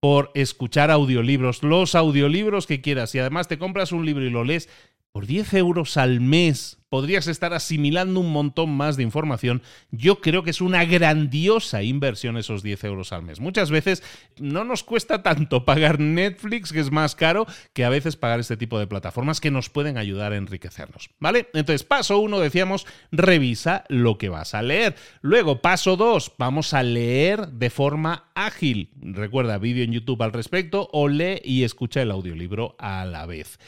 por 0.00 0.32
escuchar 0.34 0.90
audiolibros, 0.90 1.62
los 1.62 1.94
audiolibros 1.94 2.66
que 2.66 2.80
quieras, 2.80 3.14
y 3.14 3.20
además 3.20 3.46
te 3.46 3.58
compras 3.58 3.92
un 3.92 4.04
libro 4.04 4.24
y 4.24 4.30
lo 4.30 4.42
lees, 4.42 4.68
por 5.12 5.26
10 5.26 5.54
euros 5.54 5.96
al 5.96 6.20
mes 6.20 6.78
podrías 6.88 7.26
estar 7.26 7.52
asimilando 7.52 8.20
un 8.20 8.32
montón 8.32 8.70
más 8.70 8.96
de 8.96 9.02
información. 9.02 9.62
Yo 9.90 10.20
creo 10.20 10.42
que 10.42 10.50
es 10.50 10.60
una 10.60 10.84
grandiosa 10.84 11.82
inversión 11.82 12.36
esos 12.36 12.62
10 12.62 12.84
euros 12.84 13.12
al 13.12 13.22
mes. 13.22 13.40
Muchas 13.40 13.70
veces 13.70 14.02
no 14.38 14.64
nos 14.64 14.84
cuesta 14.84 15.22
tanto 15.22 15.64
pagar 15.64 16.00
Netflix, 16.00 16.72
que 16.72 16.80
es 16.80 16.90
más 16.90 17.14
caro, 17.14 17.46
que 17.72 17.84
a 17.84 17.90
veces 17.90 18.16
pagar 18.16 18.40
este 18.40 18.56
tipo 18.56 18.78
de 18.78 18.86
plataformas 18.86 19.40
que 19.40 19.50
nos 19.50 19.68
pueden 19.68 19.98
ayudar 19.98 20.32
a 20.32 20.36
enriquecernos. 20.36 21.10
¿Vale? 21.18 21.48
Entonces, 21.52 21.84
paso 21.84 22.18
uno, 22.18 22.40
decíamos, 22.40 22.86
revisa 23.12 23.84
lo 23.88 24.18
que 24.18 24.28
vas 24.28 24.54
a 24.54 24.62
leer. 24.62 24.96
Luego, 25.20 25.60
paso 25.60 25.96
dos, 25.96 26.32
vamos 26.38 26.74
a 26.74 26.82
leer 26.82 27.48
de 27.48 27.70
forma 27.70 28.30
ágil. 28.34 28.90
Recuerda, 29.00 29.58
vídeo 29.58 29.84
en 29.84 29.92
YouTube 29.92 30.22
al 30.22 30.32
respecto 30.32 30.88
o 30.92 31.08
lee 31.08 31.40
y 31.44 31.64
escucha 31.64 32.02
el 32.02 32.10
audiolibro 32.10 32.76
a 32.78 33.04
la 33.04 33.26
vez. 33.26 33.58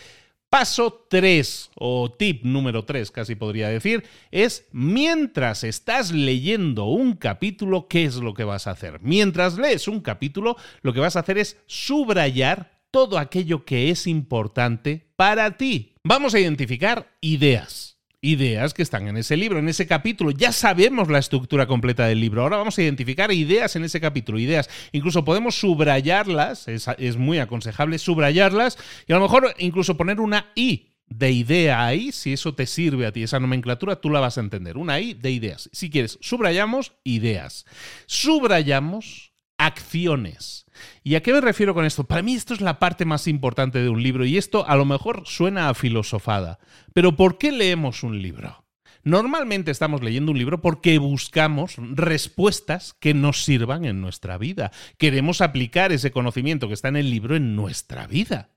Paso 0.50 1.07
3, 1.09 1.71
o 1.76 2.11
tip 2.11 2.42
número 2.45 2.85
3 2.85 3.12
casi 3.12 3.37
podría 3.37 3.69
decir, 3.69 4.02
es 4.33 4.66
mientras 4.73 5.62
estás 5.62 6.11
leyendo 6.11 6.87
un 6.87 7.12
capítulo, 7.12 7.87
¿qué 7.87 8.04
es 8.04 8.16
lo 8.16 8.35
que 8.35 8.42
vas 8.42 8.66
a 8.66 8.73
hacer? 8.73 8.99
Mientras 9.00 9.57
lees 9.57 9.87
un 9.87 10.00
capítulo, 10.00 10.57
lo 10.83 10.92
que 10.92 10.99
vas 10.99 11.14
a 11.14 11.21
hacer 11.21 11.38
es 11.38 11.57
subrayar 11.66 12.80
todo 12.90 13.16
aquello 13.19 13.64
que 13.64 13.90
es 13.90 14.09
importante 14.09 15.12
para 15.14 15.57
ti. 15.57 15.95
Vamos 16.02 16.35
a 16.35 16.40
identificar 16.40 17.16
ideas 17.21 18.00
ideas 18.23 18.75
que 18.75 18.83
están 18.83 19.09
en 19.09 19.17
ese 19.17 19.37
libro, 19.37 19.59
en 19.59 19.69
ese 19.69 19.87
capítulo. 19.87 20.31
Ya 20.31 20.53
sabemos 20.53 21.09
la 21.09 21.19
estructura 21.19 21.67
completa 21.67 22.07
del 22.07 22.21
libro. 22.21 22.43
Ahora 22.43 22.59
vamos 22.59 22.79
a 22.79 22.83
identificar 22.83 23.33
ideas 23.33 23.77
en 23.77 23.85
ese 23.85 24.00
capítulo, 24.00 24.39
ideas. 24.39 24.69
Incluso 24.93 25.25
podemos 25.25 25.59
subrayarlas, 25.59 26.69
es, 26.69 27.17
muy 27.17 27.39
aconsejable 27.39 27.99
subrayarlas 27.99 28.79
y 29.07 29.12
a 29.12 29.17
lo 29.17 29.23
mejor 29.23 29.55
incluso 29.59 29.97
poner 29.97 30.21
una 30.21 30.53
I 30.55 30.89
de 31.09 31.33
idea 31.33 31.85
ahí, 31.85 32.12
si 32.12 32.33
eso 32.33 32.55
te 32.55 32.67
sirve 32.67 33.05
a 33.05 33.12
ti, 33.12 33.25
esa 33.25 33.41
nomenclatura, 33.41 33.97
tú 33.97 34.11
la 34.11 34.21
vas 34.21 34.39
a 34.39 34.43
entender. 34.43 34.77
Una 34.77 35.00
I 35.00 35.15
de 35.15 35.33
ideas. 35.33 35.69
Si 35.73 35.91
quieres, 35.91 36.19
subrayamos 36.21 36.93
ideas. 37.03 37.67
Subrayamos 38.07 39.30
acciones. 39.61 40.67
¿Y 41.05 41.14
a 41.14 41.23
qué 41.23 41.33
me 41.33 41.40
refiero 41.40 41.75
con 41.75 41.85
esto? 41.85 42.05
Para 42.05 42.23
mí 42.23 42.35
esto 42.35 42.55
es 42.55 42.61
la 42.61 42.79
parte 42.79 43.05
más 43.05 43.26
importante 43.26 43.81
de 43.83 43.88
un 43.90 44.02
libro 44.02 44.25
y 44.25 44.38
esto 44.38 44.67
a 44.67 44.76
lo 44.76 44.85
mejor 44.85 45.25
suena 45.26 45.69
a 45.69 45.75
filosofada. 45.75 46.59
Pero 46.95 47.17
¿por 47.17 47.38
qué 47.38 47.52
leemos 47.52 48.02
un 48.02 48.23
libro? 48.23 48.64
Normalmente 49.02 49.71
estamos 49.71 50.02
leyendo 50.02 50.33
un 50.33 50.38
libro 50.38 50.61
porque 50.61 50.99
buscamos 50.99 51.76
respuestas 51.79 52.95
que 53.00 53.14
nos 53.14 53.45
sirvan 53.45 53.85
en 53.85 54.00
nuestra 54.00 54.38
vida. 54.38 54.73
Queremos 54.99 55.40
aplicar 55.40 55.93
ese 55.93 56.11
conocimiento 56.11 56.69
que 56.69 56.75
está 56.75 56.88
en 56.88 56.97
el 56.97 57.11
libro 57.11 57.37
en 57.37 57.57
nuestra 57.57 58.07
vida. 58.07 58.50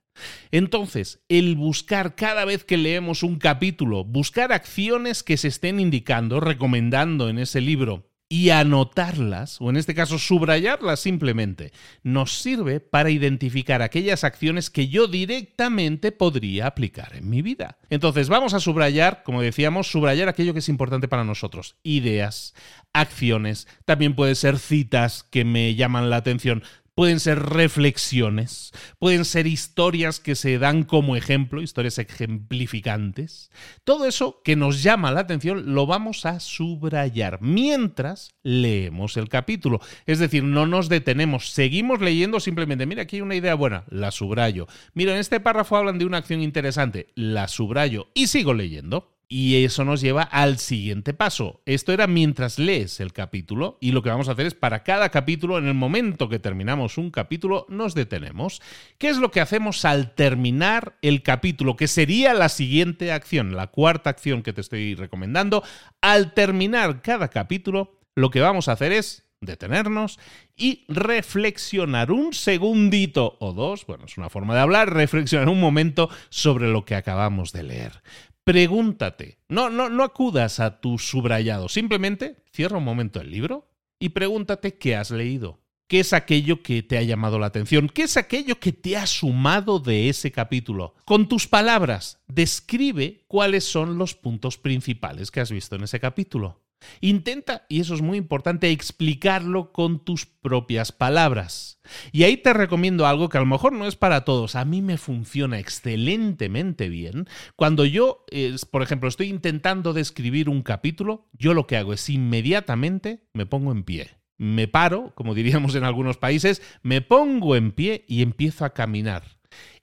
Entonces, 0.52 1.24
el 1.28 1.56
buscar 1.56 2.16
cada 2.16 2.46
vez 2.46 2.64
que 2.64 2.78
leemos 2.78 3.24
un 3.24 3.38
capítulo, 3.40 4.04
buscar 4.04 4.52
acciones 4.52 5.24
que 5.24 5.38
se 5.38 5.48
estén 5.48 5.80
indicando, 5.80 6.40
recomendando 6.40 7.30
en 7.30 7.40
ese 7.40 7.62
libro, 7.62 8.13
y 8.34 8.50
anotarlas, 8.50 9.62
o 9.62 9.70
en 9.70 9.78
este 9.78 9.94
caso 9.94 10.18
subrayarlas 10.18 11.00
simplemente, 11.00 11.72
nos 12.02 12.42
sirve 12.42 12.80
para 12.80 13.12
identificar 13.12 13.84
aquellas 13.84 14.24
acciones 14.24 14.72
que 14.72 14.88
yo 14.88 15.06
directamente 15.06 16.12
podría 16.12 16.66
aplicar 16.66 17.16
en 17.16 17.30
mi 17.30 17.44
vida. 17.44 17.78
Entonces 17.92 18.30
vamos 18.30 18.56
a 18.56 18.60
subrayar, 18.60 19.22
como 19.22 19.44
decíamos, 19.44 19.92
subrayar 19.92 20.30
aquello 20.30 20.54
que 20.54 20.60
es 20.62 20.70
importante 20.70 21.08
para 21.08 21.24
nosotros, 21.24 21.76
ideas, 21.84 22.56
acciones, 22.92 23.68
también 23.86 24.16
puede 24.16 24.34
ser 24.34 24.58
citas 24.58 25.22
que 25.30 25.46
me 25.46 25.76
llaman 25.76 26.10
la 26.10 26.16
atención, 26.16 26.64
pueden 26.96 27.20
ser 27.20 27.40
reflexiones, 27.40 28.72
pueden 29.00 29.26
ser 29.26 29.48
historias 29.48 30.20
que 30.20 30.36
se 30.36 30.60
dan 30.60 30.84
como 30.84 31.16
ejemplo, 31.16 31.62
historias 31.62 31.98
ejemplificantes. 31.98 33.52
Todo 33.84 34.06
eso 34.06 34.42
que 34.44 34.56
nos 34.56 34.84
llama 34.84 35.12
la 35.12 35.22
atención 35.22 35.74
lo 35.74 35.86
vamos 35.86 36.26
a 36.26 36.40
subrayar 36.40 37.42
mientras 37.42 38.36
leemos 38.44 39.18
el 39.18 39.30
capítulo. 39.30 39.80
Es 40.06 40.20
decir, 40.20 40.44
no 40.44 40.68
nos 40.68 40.90
detenemos, 40.90 41.50
seguimos 41.50 42.02
leyendo 42.02 42.40
simplemente, 42.40 42.86
mira, 42.86 43.04
aquí 43.04 43.18
hay 43.18 43.22
una 43.22 43.36
idea 43.36 43.56
buena, 43.56 43.86
la 43.90 44.12
subrayo. 44.12 44.68
Mira, 44.94 45.14
en 45.14 45.20
este 45.20 45.40
párrafo 45.40 45.78
hablan 45.78 45.98
de 45.98 46.06
una 46.06 46.18
acción 46.18 46.42
interesante, 46.42 47.08
la 47.16 47.48
subrayo 47.48 48.10
y 48.14 48.28
sigo 48.28 48.54
leyendo. 48.54 49.13
Y 49.36 49.66
eso 49.66 49.84
nos 49.84 50.00
lleva 50.00 50.22
al 50.22 50.60
siguiente 50.60 51.16
paso. 51.16 51.64
Esto 51.66 51.92
era 51.92 52.06
mientras 52.06 52.60
lees 52.60 53.00
el 53.00 53.14
capítulo 53.14 53.80
y 53.82 53.92
lo 53.92 54.04
que 54.04 54.12
vamos 54.12 54.30
a 54.30 54.34
hacer 54.34 54.46
es 54.46 54.54
para 54.54 54.84
cada 54.84 55.10
capítulo, 55.10 55.58
en 55.58 55.66
el 55.66 55.74
momento 55.74 56.30
que 56.30 56.38
terminamos 56.38 57.00
un 57.00 57.10
capítulo, 57.10 57.66
nos 57.68 57.96
detenemos. 57.96 58.62
¿Qué 59.00 59.10
es 59.10 59.18
lo 59.18 59.32
que 59.32 59.42
hacemos 59.42 59.86
al 59.86 60.14
terminar 60.14 61.00
el 61.02 61.24
capítulo? 61.24 61.76
Que 61.76 61.88
sería 61.88 62.36
la 62.36 62.48
siguiente 62.48 63.12
acción, 63.12 63.56
la 63.56 63.72
cuarta 63.72 64.12
acción 64.12 64.44
que 64.44 64.54
te 64.54 64.62
estoy 64.62 64.94
recomendando. 64.94 65.64
Al 66.00 66.36
terminar 66.36 67.02
cada 67.02 67.30
capítulo, 67.30 67.98
lo 68.14 68.30
que 68.30 68.40
vamos 68.40 68.68
a 68.68 68.74
hacer 68.74 68.92
es 68.92 69.24
detenernos 69.42 70.20
y 70.56 70.86
reflexionar 70.88 72.12
un 72.12 72.34
segundito 72.34 73.38
o 73.40 73.52
dos, 73.52 73.88
bueno, 73.88 74.06
es 74.06 74.16
una 74.16 74.30
forma 74.30 74.54
de 74.54 74.62
hablar, 74.62 74.94
reflexionar 74.94 75.50
un 75.50 75.60
momento 75.60 76.12
sobre 76.30 76.72
lo 76.72 76.86
que 76.86 76.94
acabamos 76.94 77.52
de 77.52 77.64
leer 77.64 78.04
pregúntate. 78.44 79.40
No, 79.50 79.70
no, 79.70 79.90
no 79.90 80.04
acudas 80.04 80.60
a 80.60 80.82
tu 80.82 80.98
subrayado. 81.00 81.70
Simplemente 81.70 82.38
cierra 82.52 82.78
un 82.78 82.84
momento 82.84 83.22
el 83.22 83.32
libro 83.32 83.70
y 84.00 84.10
pregúntate 84.10 84.78
qué 84.78 84.96
has 84.96 85.12
leído. 85.12 85.64
¿Qué 85.88 86.00
es 86.00 86.14
aquello 86.14 86.64
que 86.64 86.82
te 86.82 86.98
ha 86.98 87.04
llamado 87.04 87.38
la 87.38 87.48
atención? 87.48 87.88
¿Qué 87.88 88.04
es 88.04 88.18
aquello 88.18 88.60
que 88.60 88.72
te 88.72 88.98
ha 88.98 89.06
sumado 89.06 89.80
de 89.80 90.10
ese 90.10 90.32
capítulo? 90.32 90.96
Con 91.06 91.28
tus 91.28 91.48
palabras, 91.48 92.20
describe 92.28 93.26
cuáles 93.28 93.66
son 93.66 93.98
los 93.98 94.16
puntos 94.16 94.58
principales 94.58 95.30
que 95.30 95.42
has 95.42 95.52
visto 95.52 95.76
en 95.76 95.84
ese 95.84 96.00
capítulo. 96.00 96.64
Intenta, 97.02 97.66
y 97.70 97.80
eso 97.80 97.94
es 97.94 98.02
muy 98.02 98.18
importante, 98.18 98.72
explicarlo 98.72 99.72
con 99.72 100.04
tus 100.04 100.26
propias 100.26 100.92
palabras. 100.92 101.80
Y 102.12 102.24
ahí 102.24 102.38
te 102.38 102.54
recomiendo 102.54 103.06
algo 103.06 103.30
que 103.30 103.38
a 103.38 103.42
lo 103.42 103.46
mejor 103.46 103.74
no 103.74 103.88
es 103.88 103.96
para 103.96 104.26
todos. 104.26 104.56
A 104.56 104.66
mí 104.66 104.82
me 104.82 104.98
funciona 104.98 105.60
excelentemente 105.60 106.90
bien. 106.90 107.28
Cuando 107.56 107.86
yo, 107.86 108.26
por 108.72 108.84
ejemplo, 108.84 109.10
estoy 109.10 109.28
intentando 109.28 109.94
describir 109.94 110.50
un 110.50 110.62
capítulo, 110.62 111.30
yo 111.34 111.54
lo 111.54 111.68
que 111.68 111.78
hago 111.78 111.94
es 111.94 112.10
inmediatamente 112.10 113.24
me 113.34 113.46
pongo 113.46 113.72
en 113.72 113.84
pie. 113.84 114.12
Me 114.38 114.68
paro, 114.68 115.14
como 115.16 115.36
diríamos 115.36 115.76
en 115.76 115.84
algunos 115.84 116.18
países, 116.18 116.62
me 116.82 117.02
pongo 117.02 117.56
en 117.56 117.72
pie 117.72 118.04
y 118.08 118.22
empiezo 118.22 118.66
a 118.66 118.74
caminar. 118.74 119.24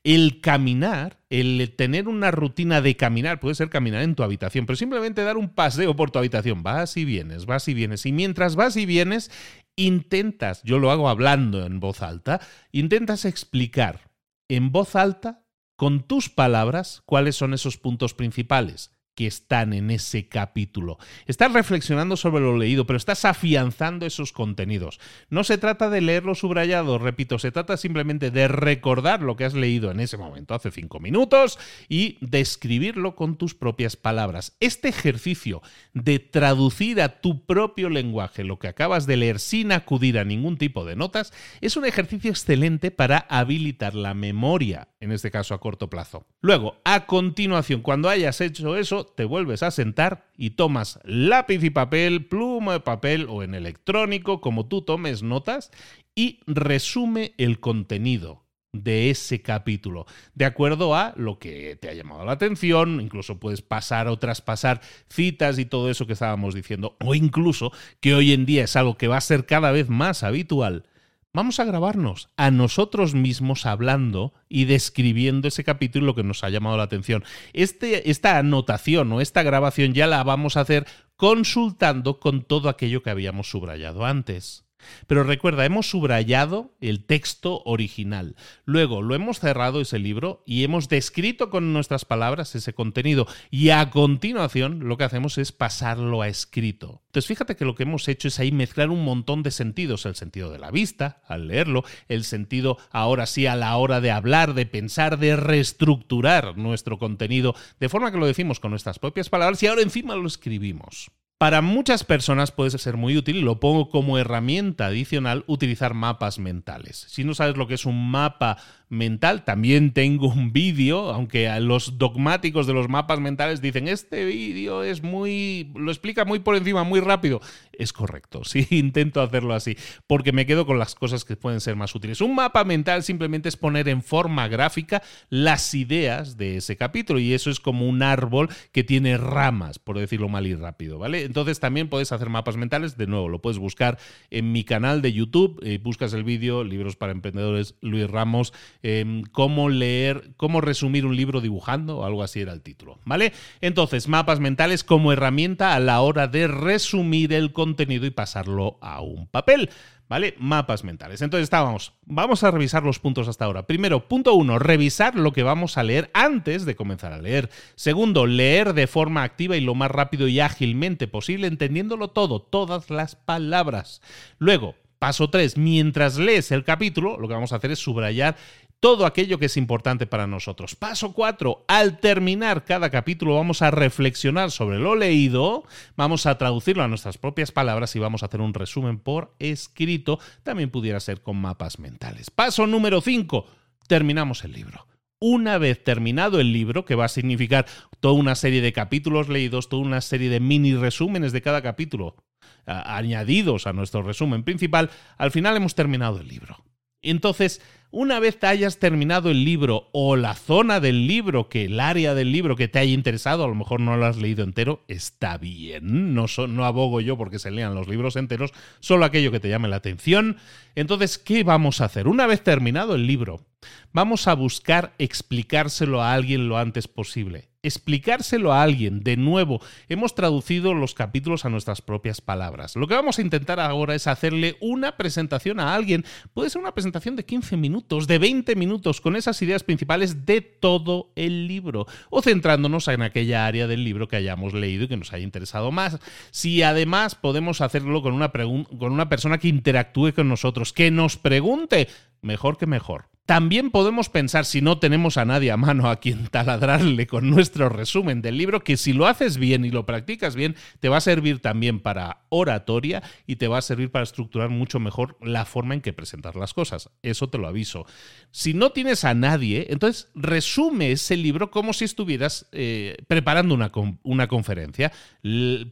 El 0.02 0.40
caminar, 0.40 1.20
el 1.28 1.74
tener 1.76 2.08
una 2.08 2.30
rutina 2.30 2.80
de 2.80 2.96
caminar, 2.96 3.38
puede 3.38 3.54
ser 3.54 3.68
caminar 3.68 4.02
en 4.02 4.14
tu 4.14 4.22
habitación, 4.22 4.64
pero 4.64 4.76
simplemente 4.76 5.22
dar 5.22 5.36
un 5.36 5.50
paseo 5.50 5.94
por 5.94 6.10
tu 6.10 6.18
habitación, 6.18 6.62
vas 6.62 6.96
y 6.96 7.04
vienes, 7.04 7.44
vas 7.44 7.68
y 7.68 7.74
vienes. 7.74 8.06
Y 8.06 8.12
mientras 8.12 8.56
vas 8.56 8.76
y 8.76 8.86
vienes, 8.86 9.30
intentas, 9.76 10.62
yo 10.62 10.78
lo 10.78 10.90
hago 10.90 11.08
hablando 11.08 11.66
en 11.66 11.80
voz 11.80 12.00
alta, 12.00 12.40
intentas 12.72 13.24
explicar 13.26 14.10
en 14.48 14.72
voz 14.72 14.96
alta, 14.96 15.44
con 15.76 16.02
tus 16.02 16.28
palabras, 16.28 17.02
cuáles 17.06 17.36
son 17.36 17.54
esos 17.54 17.78
puntos 17.78 18.12
principales 18.12 18.90
están 19.26 19.72
en 19.72 19.90
ese 19.90 20.28
capítulo. 20.28 20.98
Estás 21.26 21.52
reflexionando 21.52 22.16
sobre 22.16 22.42
lo 22.42 22.56
leído, 22.56 22.86
pero 22.86 22.96
estás 22.96 23.24
afianzando 23.24 24.06
esos 24.06 24.32
contenidos. 24.32 25.00
No 25.28 25.44
se 25.44 25.58
trata 25.58 25.90
de 25.90 26.00
leerlo 26.00 26.34
subrayado, 26.34 26.98
repito, 26.98 27.38
se 27.38 27.52
trata 27.52 27.76
simplemente 27.76 28.30
de 28.30 28.48
recordar 28.48 29.22
lo 29.22 29.36
que 29.36 29.44
has 29.44 29.54
leído 29.54 29.90
en 29.90 30.00
ese 30.00 30.16
momento, 30.16 30.54
hace 30.54 30.70
cinco 30.70 31.00
minutos, 31.00 31.58
y 31.88 32.18
describirlo 32.20 33.14
con 33.14 33.36
tus 33.36 33.54
propias 33.54 33.96
palabras. 33.96 34.56
Este 34.60 34.88
ejercicio 34.88 35.62
de 35.94 36.18
traducir 36.18 37.00
a 37.00 37.20
tu 37.20 37.44
propio 37.44 37.88
lenguaje 37.88 38.44
lo 38.44 38.58
que 38.58 38.68
acabas 38.68 39.06
de 39.06 39.16
leer 39.16 39.38
sin 39.38 39.72
acudir 39.72 40.18
a 40.18 40.24
ningún 40.24 40.56
tipo 40.56 40.84
de 40.84 40.96
notas 40.96 41.32
es 41.60 41.76
un 41.76 41.84
ejercicio 41.84 42.30
excelente 42.30 42.90
para 42.90 43.18
habilitar 43.28 43.94
la 43.94 44.14
memoria, 44.14 44.88
en 45.00 45.12
este 45.12 45.30
caso 45.30 45.54
a 45.54 45.60
corto 45.60 45.90
plazo. 45.90 46.26
Luego, 46.40 46.80
a 46.84 47.06
continuación, 47.06 47.82
cuando 47.82 48.08
hayas 48.08 48.40
hecho 48.40 48.76
eso, 48.76 49.09
te 49.16 49.24
vuelves 49.24 49.62
a 49.62 49.70
sentar 49.70 50.26
y 50.36 50.50
tomas 50.50 51.00
lápiz 51.04 51.62
y 51.62 51.70
papel, 51.70 52.26
pluma 52.26 52.74
de 52.74 52.80
papel 52.80 53.26
o 53.28 53.42
en 53.42 53.54
electrónico, 53.54 54.40
como 54.40 54.66
tú 54.66 54.82
tomes 54.82 55.22
notas, 55.22 55.70
y 56.14 56.40
resume 56.46 57.34
el 57.38 57.60
contenido 57.60 58.44
de 58.72 59.10
ese 59.10 59.42
capítulo, 59.42 60.06
de 60.34 60.44
acuerdo 60.44 60.94
a 60.94 61.12
lo 61.16 61.38
que 61.38 61.76
te 61.76 61.88
ha 61.88 61.94
llamado 61.94 62.24
la 62.24 62.32
atención, 62.32 63.00
incluso 63.00 63.40
puedes 63.40 63.62
pasar 63.62 64.06
o 64.06 64.18
traspasar 64.18 64.80
citas 65.08 65.58
y 65.58 65.64
todo 65.64 65.90
eso 65.90 66.06
que 66.06 66.12
estábamos 66.12 66.54
diciendo, 66.54 66.96
o 67.00 67.14
incluso, 67.14 67.72
que 68.00 68.14
hoy 68.14 68.32
en 68.32 68.46
día 68.46 68.64
es 68.64 68.76
algo 68.76 68.96
que 68.96 69.08
va 69.08 69.16
a 69.16 69.22
ser 69.22 69.44
cada 69.44 69.72
vez 69.72 69.88
más 69.88 70.22
habitual, 70.22 70.84
vamos 71.32 71.60
a 71.60 71.64
grabarnos 71.64 72.28
a 72.36 72.50
nosotros 72.50 73.14
mismos 73.14 73.66
hablando 73.66 74.32
y 74.48 74.64
describiendo 74.64 75.48
ese 75.48 75.64
capítulo 75.64 76.14
que 76.14 76.22
nos 76.22 76.44
ha 76.44 76.50
llamado 76.50 76.76
la 76.76 76.84
atención. 76.84 77.24
Este, 77.52 78.10
esta 78.10 78.38
anotación 78.38 79.12
o 79.12 79.20
esta 79.20 79.42
grabación 79.42 79.94
ya 79.94 80.06
la 80.06 80.22
vamos 80.24 80.56
a 80.56 80.60
hacer 80.60 80.86
consultando 81.16 82.18
con 82.18 82.42
todo 82.42 82.68
aquello 82.68 83.02
que 83.02 83.10
habíamos 83.10 83.50
subrayado 83.50 84.04
antes. 84.04 84.64
Pero 85.06 85.24
recuerda, 85.24 85.64
hemos 85.64 85.88
subrayado 85.88 86.74
el 86.80 87.04
texto 87.04 87.62
original. 87.64 88.36
Luego 88.64 89.02
lo 89.02 89.14
hemos 89.14 89.40
cerrado 89.40 89.80
ese 89.80 89.98
libro 89.98 90.42
y 90.46 90.64
hemos 90.64 90.88
descrito 90.88 91.50
con 91.50 91.72
nuestras 91.72 92.04
palabras 92.04 92.54
ese 92.54 92.72
contenido. 92.72 93.26
Y 93.50 93.70
a 93.70 93.90
continuación 93.90 94.88
lo 94.88 94.96
que 94.96 95.04
hacemos 95.04 95.38
es 95.38 95.52
pasarlo 95.52 96.22
a 96.22 96.28
escrito. 96.28 97.02
Entonces 97.06 97.26
fíjate 97.26 97.56
que 97.56 97.64
lo 97.64 97.74
que 97.74 97.82
hemos 97.82 98.06
hecho 98.08 98.28
es 98.28 98.38
ahí 98.38 98.52
mezclar 98.52 98.90
un 98.90 99.04
montón 99.04 99.42
de 99.42 99.50
sentidos. 99.50 100.06
El 100.06 100.14
sentido 100.14 100.50
de 100.52 100.58
la 100.58 100.70
vista, 100.70 101.22
al 101.26 101.48
leerlo, 101.48 101.84
el 102.08 102.24
sentido 102.24 102.78
ahora 102.90 103.26
sí 103.26 103.46
a 103.46 103.56
la 103.56 103.76
hora 103.76 104.00
de 104.00 104.10
hablar, 104.10 104.54
de 104.54 104.66
pensar, 104.66 105.18
de 105.18 105.36
reestructurar 105.36 106.56
nuestro 106.56 106.98
contenido, 106.98 107.54
de 107.78 107.88
forma 107.88 108.12
que 108.12 108.18
lo 108.18 108.26
decimos 108.26 108.60
con 108.60 108.70
nuestras 108.70 108.98
propias 108.98 109.28
palabras 109.28 109.62
y 109.62 109.66
ahora 109.66 109.82
encima 109.82 110.14
lo 110.16 110.26
escribimos. 110.26 111.10
Para 111.40 111.62
muchas 111.62 112.04
personas 112.04 112.52
puede 112.52 112.76
ser 112.76 112.98
muy 112.98 113.16
útil, 113.16 113.36
y 113.38 113.40
lo 113.40 113.60
pongo 113.60 113.88
como 113.88 114.18
herramienta 114.18 114.84
adicional, 114.84 115.42
utilizar 115.46 115.94
mapas 115.94 116.38
mentales. 116.38 117.06
Si 117.08 117.24
no 117.24 117.32
sabes 117.32 117.56
lo 117.56 117.66
que 117.66 117.72
es 117.72 117.86
un 117.86 118.10
mapa 118.10 118.58
mental. 118.90 119.44
También 119.44 119.92
tengo 119.92 120.26
un 120.26 120.52
vídeo, 120.52 121.10
aunque 121.10 121.48
los 121.60 121.96
dogmáticos 121.96 122.66
de 122.66 122.74
los 122.74 122.88
mapas 122.88 123.20
mentales 123.20 123.62
dicen, 123.62 123.88
este 123.88 124.24
vídeo 124.26 124.82
es 124.82 125.02
muy, 125.02 125.72
lo 125.74 125.90
explica 125.90 126.24
muy 126.24 126.40
por 126.40 126.56
encima, 126.56 126.84
muy 126.84 127.00
rápido. 127.00 127.40
Es 127.80 127.92
correcto, 127.92 128.44
sí, 128.44 128.66
intento 128.70 129.20
hacerlo 129.20 129.54
así, 129.54 129.76
porque 130.06 130.32
me 130.32 130.46
quedo 130.46 130.66
con 130.66 130.78
las 130.78 130.94
cosas 130.94 131.24
que 131.24 131.36
pueden 131.36 131.60
ser 131.60 131.76
más 131.76 131.94
útiles. 131.94 132.20
Un 132.20 132.34
mapa 132.34 132.64
mental 132.64 133.02
simplemente 133.02 133.48
es 133.48 133.56
poner 133.56 133.88
en 133.88 134.02
forma 134.02 134.48
gráfica 134.48 135.02
las 135.28 135.74
ideas 135.74 136.36
de 136.36 136.58
ese 136.58 136.76
capítulo 136.76 137.18
y 137.18 137.32
eso 137.32 137.50
es 137.50 137.60
como 137.60 137.88
un 137.88 138.02
árbol 138.02 138.48
que 138.72 138.84
tiene 138.84 139.16
ramas, 139.16 139.78
por 139.78 139.98
decirlo 139.98 140.28
mal 140.28 140.46
y 140.46 140.54
rápido, 140.54 140.98
¿vale? 140.98 141.24
Entonces 141.24 141.58
también 141.58 141.88
puedes 141.88 142.12
hacer 142.12 142.28
mapas 142.28 142.56
mentales, 142.56 142.96
de 142.96 143.06
nuevo, 143.06 143.28
lo 143.28 143.40
puedes 143.40 143.58
buscar 143.58 143.98
en 144.30 144.52
mi 144.52 144.64
canal 144.64 145.02
de 145.02 145.12
YouTube, 145.12 145.60
eh, 145.62 145.78
buscas 145.82 146.12
el 146.12 146.24
vídeo, 146.24 146.64
libros 146.64 146.96
para 146.96 147.12
emprendedores, 147.12 147.74
Luis 147.80 148.08
Ramos, 148.08 148.52
Em, 148.82 149.22
cómo 149.22 149.68
leer, 149.68 150.32
cómo 150.36 150.60
resumir 150.60 151.06
un 151.06 151.14
libro 151.14 151.40
dibujando, 151.40 151.98
o 151.98 152.04
algo 152.04 152.22
así 152.22 152.40
era 152.40 152.52
el 152.52 152.62
título, 152.62 152.98
¿vale? 153.04 153.32
Entonces, 153.60 154.08
mapas 154.08 154.40
mentales 154.40 154.84
como 154.84 155.12
herramienta 155.12 155.74
a 155.74 155.80
la 155.80 156.00
hora 156.00 156.26
de 156.26 156.48
resumir 156.48 157.32
el 157.32 157.52
contenido 157.52 157.69
y 157.78 158.10
pasarlo 158.10 158.78
a 158.80 159.00
un 159.00 159.26
papel. 159.26 159.70
¿Vale? 160.08 160.34
Mapas 160.38 160.82
mentales. 160.82 161.22
Entonces 161.22 161.44
estábamos. 161.44 161.92
Vamos 162.04 162.42
a 162.42 162.50
revisar 162.50 162.82
los 162.82 162.98
puntos 162.98 163.28
hasta 163.28 163.44
ahora. 163.44 163.68
Primero, 163.68 164.08
punto 164.08 164.34
uno, 164.34 164.58
revisar 164.58 165.14
lo 165.14 165.32
que 165.32 165.44
vamos 165.44 165.78
a 165.78 165.84
leer 165.84 166.10
antes 166.14 166.64
de 166.64 166.74
comenzar 166.74 167.12
a 167.12 167.22
leer. 167.22 167.48
Segundo, 167.76 168.26
leer 168.26 168.74
de 168.74 168.88
forma 168.88 169.22
activa 169.22 169.56
y 169.56 169.60
lo 169.60 169.76
más 169.76 169.90
rápido 169.90 170.26
y 170.26 170.40
ágilmente 170.40 171.06
posible, 171.06 171.46
entendiéndolo 171.46 172.08
todo, 172.08 172.42
todas 172.42 172.90
las 172.90 173.14
palabras. 173.14 174.02
Luego, 174.38 174.74
Paso 175.00 175.30
3. 175.30 175.56
Mientras 175.56 176.18
lees 176.18 176.52
el 176.52 176.62
capítulo, 176.62 177.16
lo 177.16 177.26
que 177.26 177.32
vamos 177.32 177.54
a 177.54 177.56
hacer 177.56 177.70
es 177.70 177.78
subrayar 177.78 178.36
todo 178.80 179.04
aquello 179.04 179.38
que 179.38 179.46
es 179.46 179.56
importante 179.58 180.06
para 180.06 180.26
nosotros. 180.26 180.74
Paso 180.74 181.12
4. 181.12 181.66
Al 181.68 182.00
terminar 182.00 182.64
cada 182.64 182.90
capítulo 182.90 183.34
vamos 183.34 183.60
a 183.62 183.70
reflexionar 183.70 184.50
sobre 184.50 184.78
lo 184.78 184.94
leído, 184.96 185.64
vamos 185.96 186.24
a 186.26 186.38
traducirlo 186.38 186.82
a 186.82 186.88
nuestras 186.88 187.18
propias 187.18 187.52
palabras 187.52 187.94
y 187.94 187.98
vamos 187.98 188.22
a 188.22 188.26
hacer 188.26 188.40
un 188.40 188.54
resumen 188.54 188.98
por 188.98 189.34
escrito. 189.38 190.18
También 190.42 190.70
pudiera 190.70 190.98
ser 190.98 191.20
con 191.20 191.36
mapas 191.36 191.78
mentales. 191.78 192.30
Paso 192.30 192.66
número 192.66 193.02
5. 193.02 193.46
Terminamos 193.86 194.44
el 194.44 194.52
libro. 194.52 194.86
Una 195.22 195.58
vez 195.58 195.84
terminado 195.84 196.40
el 196.40 196.50
libro, 196.50 196.86
que 196.86 196.94
va 196.94 197.04
a 197.04 197.08
significar 197.08 197.66
toda 198.00 198.14
una 198.14 198.34
serie 198.34 198.62
de 198.62 198.72
capítulos 198.72 199.28
leídos, 199.28 199.68
toda 199.68 199.82
una 199.82 200.00
serie 200.00 200.30
de 200.30 200.40
mini 200.40 200.74
resúmenes 200.74 201.32
de 201.32 201.42
cada 201.42 201.60
capítulo 201.60 202.16
añadidos 202.64 203.66
a 203.66 203.72
nuestro 203.72 204.02
resumen 204.02 204.44
principal, 204.44 204.90
al 205.18 205.30
final 205.30 205.56
hemos 205.56 205.74
terminado 205.74 206.20
el 206.20 206.28
libro. 206.28 206.64
Entonces, 207.02 207.60
una 207.92 208.20
vez 208.20 208.38
hayas 208.42 208.78
terminado 208.78 209.30
el 209.30 209.44
libro 209.44 209.88
o 209.92 210.14
la 210.14 210.34
zona 210.34 210.78
del 210.78 211.08
libro, 211.08 211.48
que 211.48 211.64
el 211.64 211.80
área 211.80 212.14
del 212.14 212.30
libro 212.30 212.54
que 212.54 212.68
te 212.68 212.78
haya 212.78 212.92
interesado, 212.92 213.44
a 213.44 213.48
lo 213.48 213.54
mejor 213.56 213.80
no 213.80 213.96
lo 213.96 214.06
has 214.06 214.16
leído 214.16 214.44
entero, 214.44 214.84
está 214.86 215.38
bien. 215.38 216.14
No, 216.14 216.26
no 216.48 216.64
abogo 216.64 217.00
yo 217.00 217.18
porque 217.18 217.40
se 217.40 217.50
lean 217.50 217.74
los 217.74 217.88
libros 217.88 218.14
enteros, 218.14 218.52
solo 218.78 219.04
aquello 219.04 219.32
que 219.32 219.40
te 219.40 219.48
llame 219.48 219.68
la 219.68 219.76
atención. 219.76 220.36
Entonces, 220.76 221.18
¿qué 221.18 221.42
vamos 221.42 221.80
a 221.80 221.86
hacer? 221.86 222.06
Una 222.06 222.28
vez 222.28 222.42
terminado 222.42 222.94
el 222.94 223.08
libro, 223.08 223.44
vamos 223.92 224.28
a 224.28 224.34
buscar 224.34 224.94
explicárselo 224.98 226.00
a 226.00 226.12
alguien 226.12 226.48
lo 226.48 226.58
antes 226.58 226.86
posible 226.86 227.49
explicárselo 227.62 228.52
a 228.52 228.62
alguien. 228.62 229.00
De 229.00 229.16
nuevo, 229.16 229.60
hemos 229.88 230.14
traducido 230.14 230.74
los 230.74 230.94
capítulos 230.94 231.44
a 231.44 231.50
nuestras 231.50 231.82
propias 231.82 232.20
palabras. 232.20 232.76
Lo 232.76 232.86
que 232.86 232.94
vamos 232.94 233.18
a 233.18 233.22
intentar 233.22 233.60
ahora 233.60 233.94
es 233.94 234.06
hacerle 234.06 234.56
una 234.60 234.96
presentación 234.96 235.60
a 235.60 235.74
alguien. 235.74 236.04
Puede 236.32 236.50
ser 236.50 236.60
una 236.60 236.72
presentación 236.72 237.16
de 237.16 237.24
15 237.24 237.56
minutos, 237.56 238.06
de 238.06 238.18
20 238.18 238.56
minutos, 238.56 239.00
con 239.00 239.16
esas 239.16 239.40
ideas 239.42 239.62
principales 239.62 240.26
de 240.26 240.40
todo 240.40 241.12
el 241.16 241.46
libro. 241.46 241.86
O 242.08 242.22
centrándonos 242.22 242.88
en 242.88 243.02
aquella 243.02 243.46
área 243.46 243.66
del 243.66 243.84
libro 243.84 244.08
que 244.08 244.16
hayamos 244.16 244.54
leído 244.54 244.84
y 244.84 244.88
que 244.88 244.96
nos 244.96 245.12
haya 245.12 245.24
interesado 245.24 245.70
más. 245.70 245.98
Si 246.30 246.62
además 246.62 247.14
podemos 247.14 247.60
hacerlo 247.60 248.02
con 248.02 248.14
una, 248.14 248.30
con 248.30 248.92
una 248.92 249.08
persona 249.08 249.38
que 249.38 249.48
interactúe 249.48 250.12
con 250.14 250.28
nosotros, 250.28 250.72
que 250.72 250.90
nos 250.90 251.16
pregunte, 251.16 251.88
mejor 252.22 252.56
que 252.56 252.66
mejor. 252.66 253.09
También 253.26 253.70
podemos 253.70 254.08
pensar, 254.08 254.44
si 254.44 254.60
no 254.60 254.78
tenemos 254.78 255.16
a 255.16 255.24
nadie 255.24 255.52
a 255.52 255.56
mano 255.56 255.88
a 255.88 256.00
quien 256.00 256.26
taladrarle 256.26 257.06
con 257.06 257.30
nuestro 257.30 257.68
resumen 257.68 258.22
del 258.22 258.36
libro, 258.36 258.64
que 258.64 258.76
si 258.76 258.92
lo 258.92 259.06
haces 259.06 259.36
bien 259.36 259.64
y 259.64 259.70
lo 259.70 259.86
practicas 259.86 260.34
bien, 260.34 260.56
te 260.80 260.88
va 260.88 260.96
a 260.96 261.00
servir 261.00 261.38
también 261.38 261.78
para 261.78 262.24
oratoria 262.28 263.04
y 263.28 263.36
te 263.36 263.46
va 263.46 263.58
a 263.58 263.62
servir 263.62 263.92
para 263.92 264.02
estructurar 264.02 264.48
mucho 264.48 264.80
mejor 264.80 265.16
la 265.20 265.44
forma 265.44 265.74
en 265.74 265.80
que 265.80 265.92
presentar 265.92 266.34
las 266.34 266.54
cosas. 266.54 266.90
Eso 267.02 267.28
te 267.28 267.38
lo 267.38 267.46
aviso. 267.46 267.86
Si 268.32 268.52
no 268.52 268.70
tienes 268.70 269.04
a 269.04 269.14
nadie, 269.14 269.68
entonces 269.70 270.10
resume 270.16 270.90
ese 270.90 271.16
libro 271.16 271.52
como 271.52 271.72
si 271.72 271.84
estuvieras 271.84 272.48
eh, 272.50 272.96
preparando 273.06 273.54
una, 273.54 273.70
una 274.02 274.26
conferencia. 274.26 274.90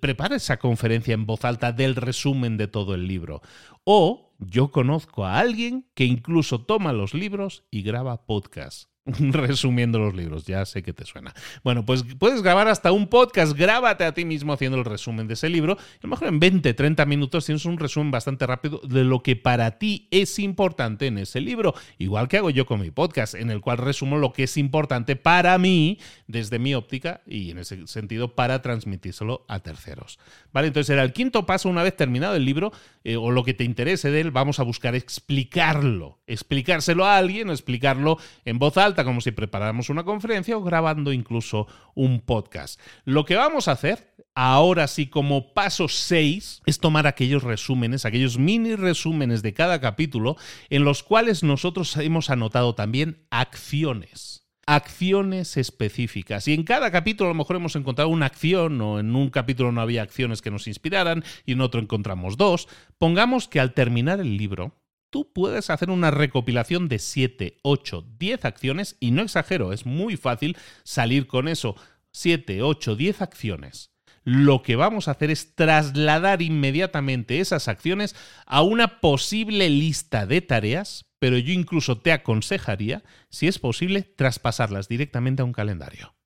prepara 0.01 0.37
esa 0.37 0.59
conferencia 0.59 1.15
en 1.15 1.27
voz 1.27 1.45
alta 1.45 1.73
del 1.73 1.97
resumen 1.97 2.57
de 2.57 2.69
todo 2.69 2.95
el 2.95 3.09
libro. 3.09 3.43
O 3.83 4.28
yo 4.39 4.71
conozco 4.71 5.25
a 5.25 5.39
alguien 5.39 5.89
que 5.95 6.05
incluso 6.05 6.65
toma 6.65 6.93
los 6.93 7.15
libros 7.15 7.65
y 7.71 7.83
graba 7.83 8.25
podcasts. 8.27 8.89
resumiendo 9.19 9.99
los 9.99 10.15
libros, 10.15 10.45
ya 10.45 10.65
sé 10.67 10.83
que 10.83 10.93
te 10.93 11.05
suena. 11.05 11.35
Bueno, 11.65 11.85
pues 11.85 12.05
puedes 12.19 12.43
grabar 12.43 12.69
hasta 12.69 12.93
un 12.93 13.09
podcast, 13.09 13.57
grábate 13.57 14.05
a 14.05 14.13
ti 14.13 14.25
mismo 14.25 14.53
haciendo 14.53 14.79
el 14.79 14.85
resumen 14.85 15.27
de 15.27 15.35
ese 15.35 15.49
libro. 15.49 15.75
a 15.75 15.99
lo 16.03 16.09
mejor 16.11 16.29
en 16.29 16.41
20, 16.41 16.75
30 16.75 17.07
minutos 17.07 17.47
tienes 17.47 17.65
un 17.65 17.79
resumen 17.79 18.11
bastante 18.11 18.47
rápido 18.47 18.81
de 18.85 19.05
lo 19.05 19.23
que 19.23 19.37
para 19.37 19.79
ti 19.79 20.09
es 20.11 20.39
importante 20.39 21.07
en 21.07 21.19
ese 21.19 21.41
libro. 21.41 21.75
Igual 21.99 22.29
que 22.29 22.39
hago 22.39 22.51
yo 22.51 22.67
con 22.67 22.81
mi 22.81 22.91
podcast, 22.91 23.35
en 23.35 23.51
el 23.51 23.61
cual 23.61 23.79
resumo 23.79 24.19
lo 24.19 24.33
que 24.33 24.45
es 24.45 24.57
importante 24.57 25.17
para 25.17 25.57
mí 25.59 25.99
desde 26.27 26.59
mi 26.59 26.75
óptica 26.75 27.23
y 27.27 27.51
en 27.51 27.59
ese 27.59 27.87
sentido 27.87 28.35
para 28.35 28.61
transmitírselo 28.63 29.45
a 29.49 29.61
terceros. 29.61 30.19
¿Vale? 30.53 30.69
Entonces 30.69 30.91
era 30.91 31.03
el 31.03 31.13
quinto 31.13 31.47
paso, 31.47 31.69
una 31.69 31.83
vez 31.83 31.97
terminado 31.97 32.35
el 32.37 32.45
libro 32.45 32.73
eh, 33.05 33.17
o 33.17 33.31
lo 33.31 33.45
que 33.45 33.55
te 33.55 33.65
interese 33.65 34.11
de 34.11 34.21
él, 34.21 34.31
vamos 34.31 34.61
a 34.61 34.65
buscar 34.65 34.95
explicarlo, 34.95 36.19
explicárselo 36.27 37.05
a 37.05 37.17
alguien 37.17 37.49
o 37.49 37.53
explicarlo 37.53 38.19
en 38.45 38.59
voz 38.59 38.77
alta 38.77 38.98
como 39.05 39.21
si 39.21 39.33
preparáramos 39.33 39.91
una 39.91 40.05
conferencia 40.05 40.57
o 40.57 40.63
grabando 40.63 41.13
incluso 41.13 41.67
un 41.95 42.21
podcast. 42.21 42.81
Lo 43.05 43.25
que 43.25 43.37
vamos 43.37 43.69
a 43.69 43.73
hacer 43.73 44.15
ahora 44.35 44.87
sí 44.87 45.07
como 45.07 45.53
paso 45.53 45.89
6 45.89 46.63
es 46.67 46.79
tomar 46.79 47.07
aquellos 47.07 47.43
resúmenes, 47.43 48.05
aquellos 48.05 48.39
mini 48.39 48.77
resúmenes 48.77 49.43
de 49.43 49.55
cada 49.55 49.81
capítulo 49.81 50.37
en 50.71 50.85
los 50.85 51.03
cuales 51.03 51.43
nosotros 51.43 51.97
hemos 51.97 52.31
anotado 52.31 52.75
también 52.75 53.27
acciones 53.31 54.49
acciones 54.69 55.57
específicas. 55.57 56.47
Y 56.47 56.53
en 56.53 56.63
cada 56.63 56.91
capítulo 56.91 57.31
a 57.31 57.33
lo 57.33 57.39
mejor 57.39 57.57
hemos 57.57 57.75
encontrado 57.75 58.11
una 58.11 58.27
acción, 58.27 58.79
o 58.83 59.01
en 59.01 59.17
un 59.17 59.31
capítulo 59.31 59.73
no 59.73 59.81
había 59.81 60.03
acciones 60.03 60.43
que 60.43 60.51
nos 60.51 60.67
inspiraran, 60.67 61.25
y 61.47 61.53
en 61.53 61.63
otro 61.63 61.81
encontramos 61.81 62.37
dos. 62.37 62.69
Pongamos 62.99 63.49
que 63.49 63.61
al 63.61 63.73
terminar 63.73 64.21
el 64.21 64.37
libro, 64.37 64.75
tú 65.11 65.33
puedes 65.33 65.71
hacer 65.71 65.91
una 65.91 66.11
recopilación 66.11 66.89
de 66.89 66.99
7, 66.99 67.59
8, 67.63 68.07
10 68.19 68.45
acciones 68.45 68.97
y 69.01 69.11
no 69.11 69.23
exagero, 69.23 69.73
es 69.73 69.87
muy 69.87 70.17
fácil 70.17 70.57
salir 70.85 71.27
con 71.27 71.49
eso. 71.49 71.77
7, 72.13 72.63
8, 72.63 72.97
10 72.97 73.23
acciones. 73.23 73.91
Lo 74.25 74.63
que 74.63 74.77
vamos 74.77 75.09
a 75.09 75.13
hacer 75.13 75.31
es 75.31 75.55
trasladar 75.55 76.43
inmediatamente 76.43 77.41
esas 77.41 77.69
acciones 77.69 78.15
a 78.47 78.63
una 78.63 79.01
posible 79.01 79.71
lista 79.71 80.27
de 80.27 80.43
tareas, 80.43 81.07
pero 81.19 81.39
yo 81.39 81.53
incluso 81.53 81.99
te 81.99 82.13
aconsejaría, 82.13 83.03
si 83.31 83.49
es 83.49 83.59
posible, 83.59 84.03
traspasarlas 84.03 84.89
directamente 84.89 85.43
a 85.43 85.47
un 85.47 85.53
calendario. 85.53 86.18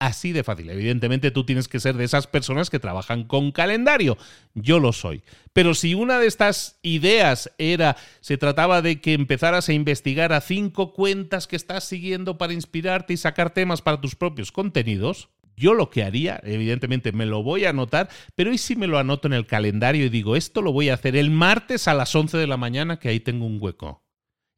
Así 0.00 0.32
de 0.32 0.44
fácil. 0.44 0.70
Evidentemente 0.70 1.30
tú 1.30 1.44
tienes 1.44 1.68
que 1.68 1.78
ser 1.78 1.94
de 1.94 2.04
esas 2.04 2.26
personas 2.26 2.70
que 2.70 2.78
trabajan 2.78 3.24
con 3.24 3.52
calendario. 3.52 4.16
Yo 4.54 4.80
lo 4.80 4.94
soy. 4.94 5.22
Pero 5.52 5.74
si 5.74 5.92
una 5.92 6.18
de 6.18 6.26
estas 6.26 6.78
ideas 6.80 7.52
era, 7.58 7.98
se 8.22 8.38
trataba 8.38 8.80
de 8.80 9.02
que 9.02 9.12
empezaras 9.12 9.68
a 9.68 9.74
investigar 9.74 10.32
a 10.32 10.40
cinco 10.40 10.94
cuentas 10.94 11.46
que 11.46 11.56
estás 11.56 11.84
siguiendo 11.84 12.38
para 12.38 12.54
inspirarte 12.54 13.12
y 13.12 13.18
sacar 13.18 13.52
temas 13.52 13.82
para 13.82 14.00
tus 14.00 14.14
propios 14.14 14.52
contenidos, 14.52 15.28
yo 15.54 15.74
lo 15.74 15.90
que 15.90 16.02
haría, 16.02 16.40
evidentemente 16.44 17.12
me 17.12 17.26
lo 17.26 17.42
voy 17.42 17.66
a 17.66 17.70
anotar, 17.70 18.08
pero 18.34 18.52
hoy 18.52 18.56
sí 18.56 18.76
me 18.76 18.86
lo 18.86 18.98
anoto 18.98 19.28
en 19.28 19.34
el 19.34 19.46
calendario 19.46 20.06
y 20.06 20.08
digo, 20.08 20.34
esto 20.34 20.62
lo 20.62 20.72
voy 20.72 20.88
a 20.88 20.94
hacer 20.94 21.14
el 21.14 21.30
martes 21.30 21.88
a 21.88 21.92
las 21.92 22.14
11 22.14 22.38
de 22.38 22.46
la 22.46 22.56
mañana, 22.56 22.98
que 22.98 23.10
ahí 23.10 23.20
tengo 23.20 23.44
un 23.44 23.58
hueco 23.60 24.02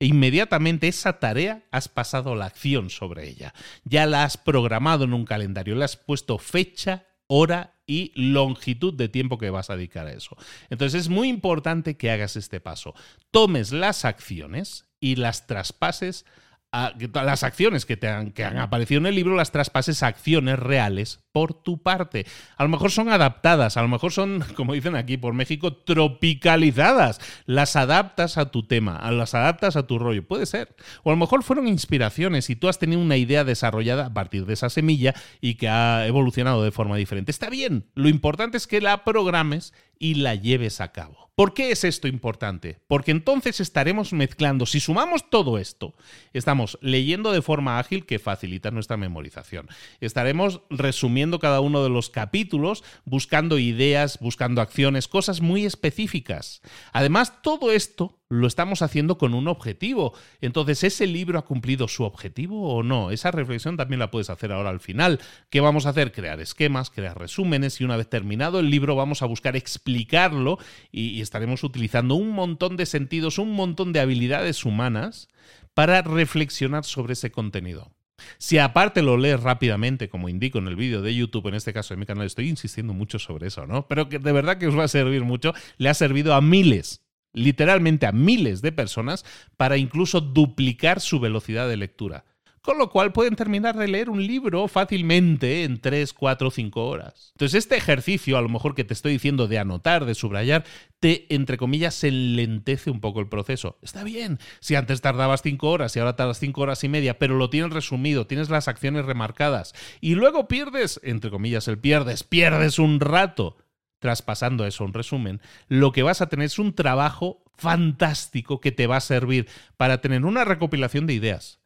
e 0.02 0.06
inmediatamente 0.06 0.88
esa 0.88 1.20
tarea 1.20 1.62
has 1.70 1.86
pasado 1.86 2.34
la 2.34 2.46
acción 2.46 2.90
sobre 2.90 3.28
ella. 3.28 3.54
Ya 3.84 4.04
la 4.04 4.24
has 4.24 4.36
programado 4.36 5.04
en 5.04 5.14
un 5.14 5.24
calendario, 5.24 5.76
le 5.76 5.84
has 5.84 5.96
puesto 5.96 6.38
fecha, 6.38 7.06
hora 7.28 7.76
y 7.86 8.10
longitud 8.16 8.92
de 8.94 9.08
tiempo 9.08 9.38
que 9.38 9.50
vas 9.50 9.70
a 9.70 9.76
dedicar 9.76 10.08
a 10.08 10.12
eso. 10.12 10.36
Entonces 10.70 11.02
es 11.02 11.08
muy 11.08 11.28
importante 11.28 11.96
que 11.96 12.10
hagas 12.10 12.34
este 12.34 12.58
paso. 12.58 12.96
Tomes 13.30 13.70
las 13.70 14.04
acciones 14.04 14.88
y 14.98 15.14
las 15.14 15.46
traspases 15.46 16.26
a, 16.72 16.94
las 17.22 17.44
acciones 17.44 17.86
que, 17.86 17.96
te 17.96 18.08
han, 18.08 18.32
que 18.32 18.44
han 18.44 18.58
aparecido 18.58 18.98
en 18.98 19.06
el 19.06 19.14
libro 19.14 19.36
las 19.36 19.52
traspases 19.52 20.02
a 20.02 20.08
acciones 20.08 20.58
reales 20.58 21.21
por 21.32 21.54
tu 21.54 21.82
parte. 21.82 22.26
A 22.56 22.62
lo 22.62 22.68
mejor 22.68 22.90
son 22.90 23.08
adaptadas, 23.08 23.76
a 23.76 23.82
lo 23.82 23.88
mejor 23.88 24.12
son, 24.12 24.44
como 24.56 24.74
dicen 24.74 24.96
aquí 24.96 25.16
por 25.16 25.34
México, 25.34 25.74
tropicalizadas. 25.74 27.20
Las 27.46 27.76
adaptas 27.76 28.38
a 28.38 28.50
tu 28.50 28.66
tema, 28.66 29.10
las 29.10 29.34
adaptas 29.34 29.76
a 29.76 29.86
tu 29.86 29.98
rollo. 29.98 30.26
Puede 30.26 30.46
ser. 30.46 30.74
O 31.02 31.10
a 31.10 31.14
lo 31.14 31.18
mejor 31.18 31.42
fueron 31.42 31.68
inspiraciones 31.68 32.50
y 32.50 32.56
tú 32.56 32.68
has 32.68 32.78
tenido 32.78 33.00
una 33.00 33.16
idea 33.16 33.44
desarrollada 33.44 34.06
a 34.06 34.14
partir 34.14 34.46
de 34.46 34.54
esa 34.54 34.70
semilla 34.70 35.14
y 35.40 35.54
que 35.54 35.68
ha 35.68 36.06
evolucionado 36.06 36.62
de 36.62 36.70
forma 36.70 36.96
diferente. 36.96 37.30
Está 37.30 37.50
bien. 37.50 37.86
Lo 37.94 38.08
importante 38.08 38.56
es 38.56 38.66
que 38.66 38.80
la 38.80 39.04
programes 39.04 39.72
y 39.98 40.14
la 40.14 40.34
lleves 40.34 40.80
a 40.80 40.90
cabo. 40.90 41.30
¿Por 41.34 41.54
qué 41.54 41.70
es 41.70 41.84
esto 41.84 42.08
importante? 42.08 42.80
Porque 42.88 43.10
entonces 43.10 43.60
estaremos 43.60 44.12
mezclando, 44.12 44.66
si 44.66 44.80
sumamos 44.80 45.30
todo 45.30 45.58
esto, 45.58 45.94
estamos 46.32 46.78
leyendo 46.82 47.32
de 47.32 47.40
forma 47.40 47.78
ágil 47.78 48.04
que 48.04 48.18
facilita 48.18 48.70
nuestra 48.70 48.98
memorización. 48.98 49.68
Estaremos 50.00 50.60
resumiendo 50.68 51.21
cada 51.38 51.60
uno 51.60 51.82
de 51.82 51.90
los 51.90 52.10
capítulos, 52.10 52.84
buscando 53.04 53.58
ideas, 53.58 54.18
buscando 54.20 54.60
acciones, 54.60 55.08
cosas 55.08 55.40
muy 55.40 55.64
específicas. 55.64 56.62
Además, 56.92 57.42
todo 57.42 57.72
esto 57.72 58.18
lo 58.28 58.46
estamos 58.46 58.80
haciendo 58.80 59.18
con 59.18 59.34
un 59.34 59.46
objetivo. 59.46 60.14
Entonces, 60.40 60.84
¿ese 60.84 61.06
libro 61.06 61.38
ha 61.38 61.44
cumplido 61.44 61.86
su 61.86 62.04
objetivo 62.04 62.74
o 62.74 62.82
no? 62.82 63.10
Esa 63.10 63.30
reflexión 63.30 63.76
también 63.76 63.98
la 63.98 64.10
puedes 64.10 64.30
hacer 64.30 64.52
ahora 64.52 64.70
al 64.70 64.80
final. 64.80 65.20
¿Qué 65.50 65.60
vamos 65.60 65.84
a 65.84 65.90
hacer? 65.90 66.12
Crear 66.12 66.40
esquemas, 66.40 66.88
crear 66.88 67.18
resúmenes 67.18 67.80
y 67.80 67.84
una 67.84 67.98
vez 67.98 68.08
terminado 68.08 68.58
el 68.58 68.70
libro 68.70 68.96
vamos 68.96 69.20
a 69.20 69.26
buscar 69.26 69.54
explicarlo 69.54 70.58
y, 70.90 71.20
estaremos 71.20 71.62
utilizando 71.62 72.14
un 72.14 72.30
montón 72.30 72.76
de 72.76 72.86
sentidos, 72.86 73.38
un 73.38 73.52
montón 73.52 73.92
de 73.92 74.00
habilidades 74.00 74.64
humanas 74.64 75.28
para 75.74 76.02
reflexionar 76.02 76.84
sobre 76.84 77.12
ese 77.12 77.30
contenido. 77.30 77.92
Si 78.38 78.58
aparte 78.58 79.02
lo 79.02 79.16
lees 79.16 79.40
rápidamente, 79.40 80.08
como 80.08 80.28
indico 80.28 80.58
en 80.58 80.68
el 80.68 80.76
vídeo 80.76 81.02
de 81.02 81.14
YouTube, 81.14 81.48
en 81.48 81.54
este 81.54 81.72
caso 81.72 81.94
de 81.94 82.00
mi 82.00 82.06
canal, 82.06 82.26
estoy 82.26 82.48
insistiendo 82.48 82.92
mucho 82.92 83.18
sobre 83.18 83.48
eso, 83.48 83.66
¿no? 83.66 83.86
Pero 83.88 84.08
que 84.08 84.18
de 84.18 84.32
verdad 84.32 84.58
que 84.58 84.66
os 84.66 84.78
va 84.78 84.84
a 84.84 84.88
servir 84.88 85.22
mucho, 85.22 85.54
le 85.78 85.88
ha 85.88 85.94
servido 85.94 86.34
a 86.34 86.40
miles 86.40 87.02
literalmente 87.32 88.06
a 88.06 88.12
miles 88.12 88.62
de 88.62 88.72
personas 88.72 89.24
para 89.56 89.76
incluso 89.76 90.20
duplicar 90.20 91.00
su 91.00 91.20
velocidad 91.20 91.68
de 91.68 91.76
lectura. 91.76 92.24
Con 92.62 92.78
lo 92.78 92.90
cual 92.90 93.12
pueden 93.12 93.34
terminar 93.34 93.76
de 93.76 93.88
leer 93.88 94.08
un 94.08 94.24
libro 94.24 94.68
fácilmente 94.68 95.64
en 95.64 95.80
3, 95.80 96.12
4, 96.12 96.50
5 96.50 96.86
horas. 96.86 97.32
Entonces 97.34 97.58
este 97.58 97.76
ejercicio, 97.76 98.38
a 98.38 98.40
lo 98.40 98.48
mejor 98.48 98.76
que 98.76 98.84
te 98.84 98.94
estoy 98.94 99.12
diciendo 99.12 99.48
de 99.48 99.58
anotar, 99.58 100.04
de 100.04 100.14
subrayar, 100.14 100.64
te, 101.00 101.26
entre 101.34 101.56
comillas, 101.56 102.04
enlentece 102.04 102.90
un 102.90 103.00
poco 103.00 103.18
el 103.18 103.28
proceso. 103.28 103.78
Está 103.82 104.04
bien, 104.04 104.38
si 104.60 104.76
antes 104.76 105.00
tardabas 105.00 105.42
5 105.42 105.68
horas 105.68 105.96
y 105.96 105.98
ahora 105.98 106.14
tardas 106.14 106.38
5 106.38 106.60
horas 106.60 106.84
y 106.84 106.88
media, 106.88 107.18
pero 107.18 107.36
lo 107.36 107.50
tienes 107.50 107.72
resumido, 107.72 108.28
tienes 108.28 108.48
las 108.48 108.68
acciones 108.68 109.06
remarcadas 109.06 109.74
y 110.00 110.14
luego 110.14 110.46
pierdes, 110.46 111.00
entre 111.02 111.32
comillas, 111.32 111.66
el 111.66 111.80
pierdes, 111.80 112.22
pierdes 112.22 112.78
un 112.78 113.00
rato 113.00 113.56
traspasando 114.02 114.66
eso 114.66 114.84
un 114.84 114.92
resumen, 114.92 115.40
lo 115.68 115.92
que 115.92 116.02
vas 116.02 116.20
a 116.20 116.28
tener 116.28 116.46
es 116.46 116.58
un 116.58 116.74
trabajo 116.74 117.44
fantástico 117.56 118.60
que 118.60 118.72
te 118.72 118.88
va 118.88 118.96
a 118.96 119.00
servir 119.00 119.48
para 119.76 120.00
tener 120.00 120.24
una 120.24 120.44
recopilación 120.44 121.06
de 121.06 121.14
ideas, 121.14 121.60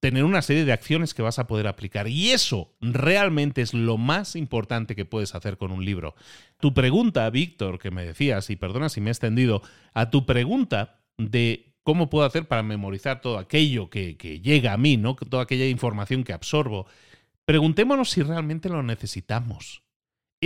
tener 0.00 0.24
una 0.24 0.42
serie 0.42 0.64
de 0.64 0.72
acciones 0.72 1.14
que 1.14 1.22
vas 1.22 1.38
a 1.38 1.46
poder 1.46 1.66
aplicar. 1.66 2.08
Y 2.08 2.30
eso 2.30 2.74
realmente 2.80 3.62
es 3.62 3.74
lo 3.74 3.96
más 3.96 4.36
importante 4.36 4.94
que 4.94 5.04
puedes 5.04 5.34
hacer 5.34 5.56
con 5.56 5.72
un 5.72 5.84
libro. 5.84 6.14
Tu 6.60 6.74
pregunta, 6.74 7.28
Víctor, 7.30 7.78
que 7.78 7.90
me 7.90 8.04
decías, 8.04 8.50
y 8.50 8.56
perdona 8.56 8.88
si 8.88 9.00
me 9.00 9.10
he 9.10 9.12
extendido, 9.12 9.62
a 9.94 10.10
tu 10.10 10.26
pregunta 10.26 11.00
de 11.18 11.74
cómo 11.82 12.10
puedo 12.10 12.26
hacer 12.26 12.48
para 12.48 12.62
memorizar 12.62 13.20
todo 13.20 13.38
aquello 13.38 13.90
que, 13.90 14.16
llega 14.42 14.72
a 14.72 14.76
mí, 14.76 14.96
¿no? 14.96 15.14
toda 15.14 15.44
aquella 15.44 15.66
información 15.66 16.24
que 16.24 16.32
absorbo, 16.32 16.86
preguntémonos 17.44 18.10
si 18.10 18.22
realmente 18.22 18.68
lo 18.68 18.82
necesitamos. 18.82 19.85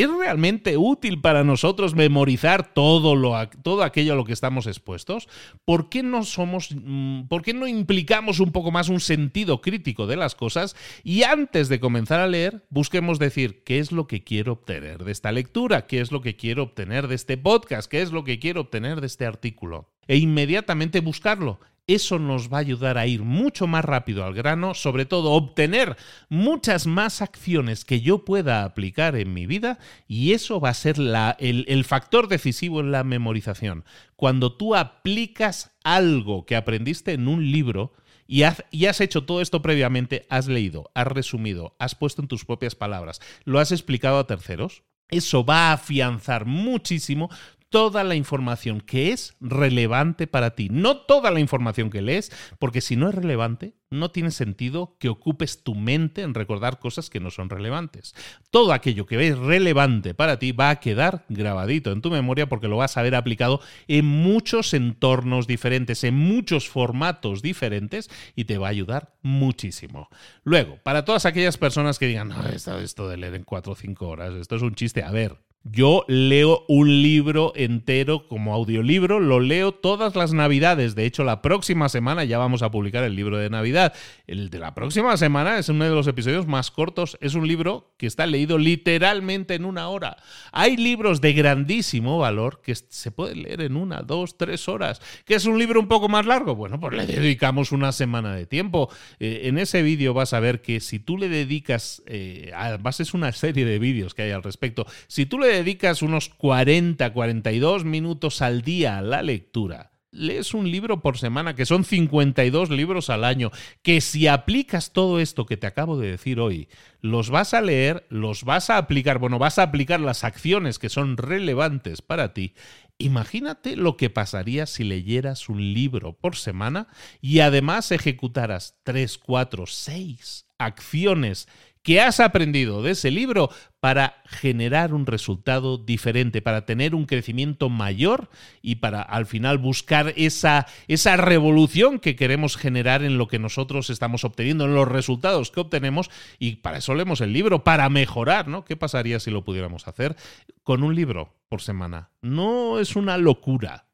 ¿Es 0.01 0.09
realmente 0.11 0.79
útil 0.79 1.21
para 1.21 1.45
nosotros 1.45 1.95
memorizar 1.95 2.73
todo, 2.73 3.15
lo, 3.15 3.35
todo 3.63 3.83
aquello 3.83 4.15
a 4.15 4.17
lo 4.17 4.25
que 4.25 4.33
estamos 4.33 4.67
expuestos? 4.67 5.29
¿Por 5.67 5.91
qué, 5.91 6.03
no 6.03 6.25
somos, 6.25 6.71
mm, 6.75 7.25
¿Por 7.25 7.43
qué 7.43 7.53
no 7.53 7.67
implicamos 7.67 8.41
un 8.41 8.51
poco 8.51 8.71
más 8.71 8.89
un 8.89 9.01
sentido 9.01 9.61
crítico 9.61 10.07
de 10.07 10.17
las 10.17 10.35
cosas? 10.35 10.75
Y 11.05 11.25
antes 11.25 11.69
de 11.69 11.81
comenzar 11.81 12.19
a 12.21 12.29
leer, 12.29 12.65
busquemos 12.71 13.19
decir 13.19 13.63
qué 13.63 13.79
es 13.79 13.93
lo 13.93 14.07
que 14.07 14.25
quiero 14.25 14.53
obtener 14.53 15.05
de 15.05 15.13
esta 15.13 15.33
lectura, 15.33 15.87
qué 15.87 16.01
es 16.01 16.13
lo 16.13 16.23
que 16.23 16.35
quiero 16.35 16.63
obtener 16.63 17.07
de 17.07 17.17
este 17.17 17.37
podcast, 17.37 17.91
qué 17.91 18.01
es 18.01 18.11
lo 18.11 18.25
que 18.25 18.39
quiero 18.39 18.63
obtener 18.63 19.03
de 19.03 19.07
este 19.07 19.27
artículo. 19.27 19.91
E 20.07 20.17
inmediatamente 20.17 21.01
buscarlo. 21.01 21.61
Eso 21.87 22.21
nos 22.21 22.53
va 22.53 22.59
a 22.59 22.61
ayudar 22.61 22.99
a 22.99 23.09
ir 23.09 23.23
mucho 23.23 23.67
más 23.67 23.85
rápido 23.85 24.25
al 24.25 24.33
grano, 24.33 24.75
sobre 24.75 25.07
todo 25.07 25.33
obtener 25.33 25.97
muchas 26.29 26.87
más 26.87 27.21
acciones 27.21 27.85
que 27.85 28.01
yo 28.01 28.25
pueda 28.25 28.63
aplicar 28.63 29.17
en 29.17 29.35
mi 29.35 29.47
vida 29.47 29.81
y 30.07 30.33
eso 30.33 30.61
va 30.61 30.69
a 30.69 30.75
ser 30.75 30.97
el, 31.39 31.65
el 31.67 31.85
factor 31.85 32.29
decisivo 32.29 32.79
en 32.79 32.93
la 32.93 33.03
memorización. 33.03 33.85
Cuando 34.15 34.53
tú 34.57 34.77
aplicas 34.77 35.73
algo 35.83 36.47
que 36.47 36.55
aprendiste 36.55 37.13
en 37.13 37.27
un 37.27 37.51
libro, 37.51 37.93
y 38.29 38.45
has, 38.45 38.63
y 38.71 38.87
has, 38.87 39.01
hecho 39.01 39.25
todo 39.25 39.41
esto 39.41 39.61
previamente, 39.61 40.25
has 40.31 40.47
leído, 40.47 40.93
has 40.95 41.09
resumido, 41.09 41.75
has 41.81 41.97
puesto 41.97 42.23
en 42.23 42.29
tus 42.29 42.45
propias 42.45 42.77
palabras, 42.77 43.21
lo 43.43 43.59
has 43.59 43.73
explicado 43.73 44.21
a 44.21 44.29
terceros, 44.29 44.85
eso 45.09 45.45
va 45.45 45.71
a 45.71 45.73
afianzar 45.73 46.47
muchísimo 46.47 47.29
toda 47.71 48.05
la 48.05 48.17
información 48.17 48.81
que 48.81 49.13
es 49.13 49.37
relevante 49.41 50.27
para 50.27 50.55
ti. 50.55 50.69
No 50.71 50.99
toda 50.99 51.31
la 51.31 51.41
información 51.41 51.89
que 51.89 52.03
lees, 52.03 52.31
porque 52.59 52.81
si 52.81 52.97
no 52.97 53.09
es 53.09 53.15
relevante, 53.15 53.75
no 53.91 54.11
tiene 54.11 54.31
sentido 54.31 54.97
que 54.99 55.09
ocupes 55.09 55.63
tu 55.63 55.75
mente 55.75 56.23
en 56.23 56.35
recordar 56.35 56.79
cosas 56.79 57.11
que 57.11 57.21
no 57.21 57.31
son 57.31 57.49
relevantes. 57.49 58.15
Todo 58.51 58.73
aquello 58.73 59.07
que 59.07 59.17
ves 59.17 59.39
relevante 59.39 60.15
para 60.15 60.39
ti 60.39 60.53
va 60.53 60.71
a 60.71 60.81
quedar 60.81 61.25
grabadito 61.29 61.93
en 61.93 62.03
tu 62.03 62.11
memoria 62.11 62.49
porque 62.49 62.69
lo 62.69 62.77
vas 62.77 62.97
a 62.97 63.03
ver 63.03 63.15
aplicado 63.15 63.61
en 63.89 64.05
muchos 64.05 64.75
entornos 64.75 65.47
diferentes, 65.47 66.05
en 66.05 66.15
muchos 66.15 66.69
formatos 66.69 67.41
diferentes 67.43 68.11
y 68.35 68.45
te 68.45 68.59
va 68.59 68.69
a 68.69 68.71
ayudar 68.71 69.15
muchísimo. 69.23 70.09
Luego, 70.43 70.79
para 70.83 71.05
todas 71.05 71.25
aquellas 71.25 71.57
personas 71.57 71.99
que 71.99 72.07
digan, 72.07 72.29
no, 72.29 72.47
esto, 72.49 72.79
esto 72.79 73.09
de 73.09 73.17
leer 73.17 73.35
en 73.35 73.45
4 73.45 73.73
o 73.73 73.77
5 73.77 74.09
horas, 74.09 74.35
esto 74.35 74.57
es 74.57 74.63
un 74.63 74.75
chiste, 74.75 75.03
a 75.03 75.11
ver, 75.11 75.37
yo 75.63 76.07
leo 76.09 76.65
un 76.69 77.03
libro 77.03 77.53
entero 77.55 78.27
como 78.29 78.55
audiolibro, 78.55 79.21
lo 79.21 79.41
leo 79.41 79.73
todas 79.73 80.17
las 80.17 80.33
navidades. 80.33 80.95
De 80.95 81.05
hecho, 81.05 81.23
la 81.23 81.43
próxima 81.43 81.91
semana 81.91 82.25
ya 82.25 82.39
vamos 82.39 82.63
a 82.63 82.71
publicar 82.71 83.05
el 83.05 83.15
libro 83.15 83.37
de 83.37 83.51
Navidad. 83.51 83.93
El 84.27 84.49
de 84.49 84.59
la 84.59 84.75
próxima 84.75 85.19
semana 85.19 85.59
es 85.59 85.69
uno 85.69 85.85
de 85.85 85.91
los 85.91 86.07
episodios 86.07 86.47
más 86.47 86.71
cortos. 86.71 87.19
Es 87.21 87.35
un 87.35 87.47
libro 87.47 87.93
que 87.99 88.07
está 88.07 88.27
leído 88.27 88.57
literalmente 88.57 89.55
en 89.55 89.67
una 89.67 89.89
hora. 89.89 90.17
Hay 90.51 90.79
libros 90.79 91.21
de 91.21 91.35
grandísimo 91.35 92.19
valor 92.19 92.63
que 92.63 92.75
se 92.75 93.11
pueden 93.11 93.43
leer 93.43 93.61
en 93.61 93.77
una, 93.77 94.01
dos, 94.01 94.39
tres 94.39 94.67
horas. 94.67 95.03
¿Que 95.27 95.35
es 95.35 95.45
un 95.45 95.59
libro 95.59 95.79
un 95.79 95.89
poco 95.89 96.09
más 96.09 96.25
largo? 96.25 96.57
Bueno, 96.57 96.81
pues 96.81 96.95
le 96.97 97.07
dedicamos 97.07 97.71
una 97.71 97.93
semana 97.93 98.35
de 98.35 98.47
tiempo. 98.47 98.89
Eh, 99.19 99.43
en 99.45 99.59
ese 99.59 99.83
vídeo 99.83 100.15
vas 100.15 100.33
a 100.33 100.41
ver 100.41 100.63
que 100.63 100.81
si 100.81 101.01
tú 101.01 101.19
le 101.19 101.29
dedicas, 101.29 102.03
eh, 102.07 102.51
además 102.57 103.01
es 103.01 103.13
una 103.13 103.31
serie 103.33 103.67
de 103.67 103.79
vídeos 103.79 104.15
que 104.15 104.23
hay 104.23 104.31
al 104.31 104.43
respecto, 104.43 104.87
si 105.07 105.27
tú 105.27 105.39
le 105.39 105.50
dedicas 105.51 106.03
unos 106.03 106.29
40, 106.29 107.13
42 107.13 107.85
minutos 107.85 108.43
al 108.43 108.63
día 108.63 108.99
a 108.99 109.03
la 109.03 109.23
lectura, 109.23 109.91
lees 110.13 110.55
un 110.55 110.71
libro 110.71 111.03
por 111.03 111.19
semana, 111.19 111.55
que 111.55 111.67
son 111.67 111.85
52 111.85 112.71
libros 112.71 113.11
al 113.11 113.25
año, 113.25 113.51
que 113.83 114.01
si 114.01 114.27
aplicas 114.27 114.93
todo 114.93 115.21
esto 115.21 115.47
que 115.47 115.57
te 115.57 115.67
acabo 115.67 115.99
de 115.99 116.11
decir 116.11 116.41
hoy, 116.41 116.69
los 117.01 117.31
vas 117.31 117.55
a 117.55 117.61
leer, 117.61 118.07
los 118.09 118.45
vas 118.45 118.71
a 118.71 118.79
aplicar, 118.79 119.19
bueno, 119.19 119.39
vas 119.39 119.59
a 119.59 119.65
aplicar 119.65 120.01
las 120.01 120.25
acciones 120.25 120.79
que 120.79 120.89
son 120.89 121.17
relevantes 121.17 122.03
para 122.03 122.35
ti. 122.35 122.55
Imagínate 122.99 123.77
lo 123.77 123.97
que 123.97 124.11
pasaría 124.11 124.67
si 124.67 124.85
leyeras 124.85 125.49
un 125.49 125.73
libro 125.73 126.13
por 126.13 126.37
semana 126.37 126.89
y 127.23 127.41
además 127.41 127.93
ejecutaras 127.93 128.79
3, 128.85 129.17
4, 129.17 129.67
6 129.67 130.47
acciones 130.59 131.49
¿Qué 131.83 132.03
has 132.03 132.21
aprendido 132.21 132.83
de 132.83 132.91
ese 132.91 133.11
libro 133.11 133.49
para 133.81 134.23
generar 134.27 134.93
un 134.93 135.07
resultado 135.07 135.79
diferente, 135.79 136.43
para 136.43 136.67
tener 136.67 136.95
un 136.95 137.07
crecimiento 137.07 137.71
mayor 137.71 138.29
y 138.61 138.77
para 138.77 139.01
al 139.01 139.25
final 139.25 139.57
buscar 139.57 140.13
esa, 140.17 140.67
esa 140.89 141.17
revolución 141.17 141.99
que 141.99 142.17
queremos 142.17 142.59
generar 142.59 143.03
en 143.03 143.17
lo 143.17 143.29
que 143.29 143.39
nosotros 143.39 143.89
estamos 143.89 144.25
obteniendo, 144.25 144.67
en 144.67 144.75
los 144.75 144.89
resultados 144.89 145.51
que 145.51 145.61
obtenemos 145.61 146.11
y 146.39 146.57
para 146.57 146.79
eso 146.79 146.95
leemos 146.95 147.23
el 147.23 147.33
libro, 147.33 147.65
para 147.65 147.89
mejorar, 147.89 148.47
¿no? 148.47 148.67
¿Qué 148.67 148.77
pasaría 148.77 149.19
si 149.19 149.31
lo 149.31 149.43
pudiéramos 149.43 149.89
hacer 149.89 150.17
con 150.63 150.83
un 150.83 150.95
libro 150.95 151.35
por 151.49 151.63
semana? 151.63 152.11
No 152.21 152.79
es 152.79 152.95
una 152.95 153.17
locura 153.17 153.90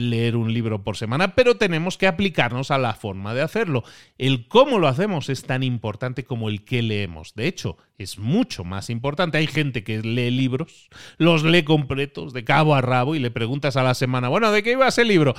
leer 0.00 0.36
un 0.36 0.52
libro 0.52 0.82
por 0.82 0.96
semana, 0.96 1.34
pero 1.34 1.56
tenemos 1.56 1.98
que 1.98 2.06
aplicarnos 2.06 2.70
a 2.70 2.78
la 2.78 2.94
forma 2.94 3.34
de 3.34 3.42
hacerlo. 3.42 3.84
El 4.18 4.48
cómo 4.48 4.78
lo 4.78 4.88
hacemos 4.88 5.28
es 5.28 5.44
tan 5.44 5.62
importante 5.62 6.24
como 6.24 6.48
el 6.48 6.64
qué 6.64 6.82
leemos. 6.82 7.34
De 7.34 7.46
hecho, 7.46 7.76
es 7.98 8.18
mucho 8.18 8.64
más 8.64 8.90
importante. 8.90 9.38
Hay 9.38 9.46
gente 9.46 9.84
que 9.84 10.00
lee 10.02 10.30
libros, 10.30 10.90
los 11.18 11.44
lee 11.44 11.64
completos, 11.64 12.32
de 12.32 12.44
cabo 12.44 12.74
a 12.74 12.80
rabo, 12.80 13.14
y 13.14 13.18
le 13.18 13.30
preguntas 13.30 13.76
a 13.76 13.82
la 13.82 13.94
semana, 13.94 14.28
bueno, 14.28 14.52
¿de 14.52 14.62
qué 14.62 14.72
iba 14.72 14.88
ese 14.88 15.04
libro? 15.04 15.34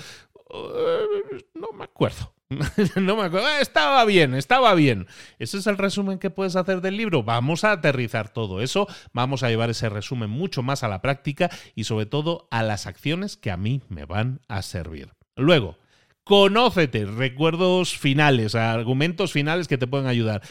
Eh, 0.54 1.44
no 1.54 1.72
me 1.74 1.84
acuerdo. 1.84 2.34
no 2.96 3.16
me 3.16 3.24
acuerdo. 3.24 3.48
Ah, 3.48 3.62
estaba 3.62 4.06
bien, 4.06 4.34
estaba 4.36 4.74
bien. 4.76 5.08
Ese 5.40 5.58
es 5.58 5.68
el 5.68 5.78
resumen 5.78 6.20
que 6.20 6.30
puedes 6.30 6.56
hacer 6.56 6.82
del 6.82 6.98
libro. 6.98 7.24
Vamos 7.24 7.64
a 7.64 7.72
aterrizar 7.72 8.30
todo 8.30 8.62
eso. 8.62 8.88
Vamos 9.14 9.44
a 9.44 9.50
llevar 9.50 9.70
ese 9.70 9.90
resumen 9.90 10.30
mucho 10.30 10.64
más 10.64 10.84
a 10.84 10.88
la 10.88 11.02
práctica 11.02 11.50
y 11.76 11.86
sobre 11.86 12.06
todo 12.06 12.48
a 12.52 12.64
las 12.64 12.88
acciones 12.88 13.38
que 13.38 13.52
a 13.52 13.58
mí 13.58 13.82
me 13.90 14.06
van 14.06 14.42
a 14.48 14.62
servir. 14.62 15.10
Luego, 15.36 15.78
conócete, 16.24 17.06
recuerdos 17.06 17.98
finales, 17.98 18.56
argumentos 18.56 19.32
finales 19.32 19.68
que 19.68 19.78
te 19.78 19.88
pueden 19.88 20.08
ayudar. 20.08 20.42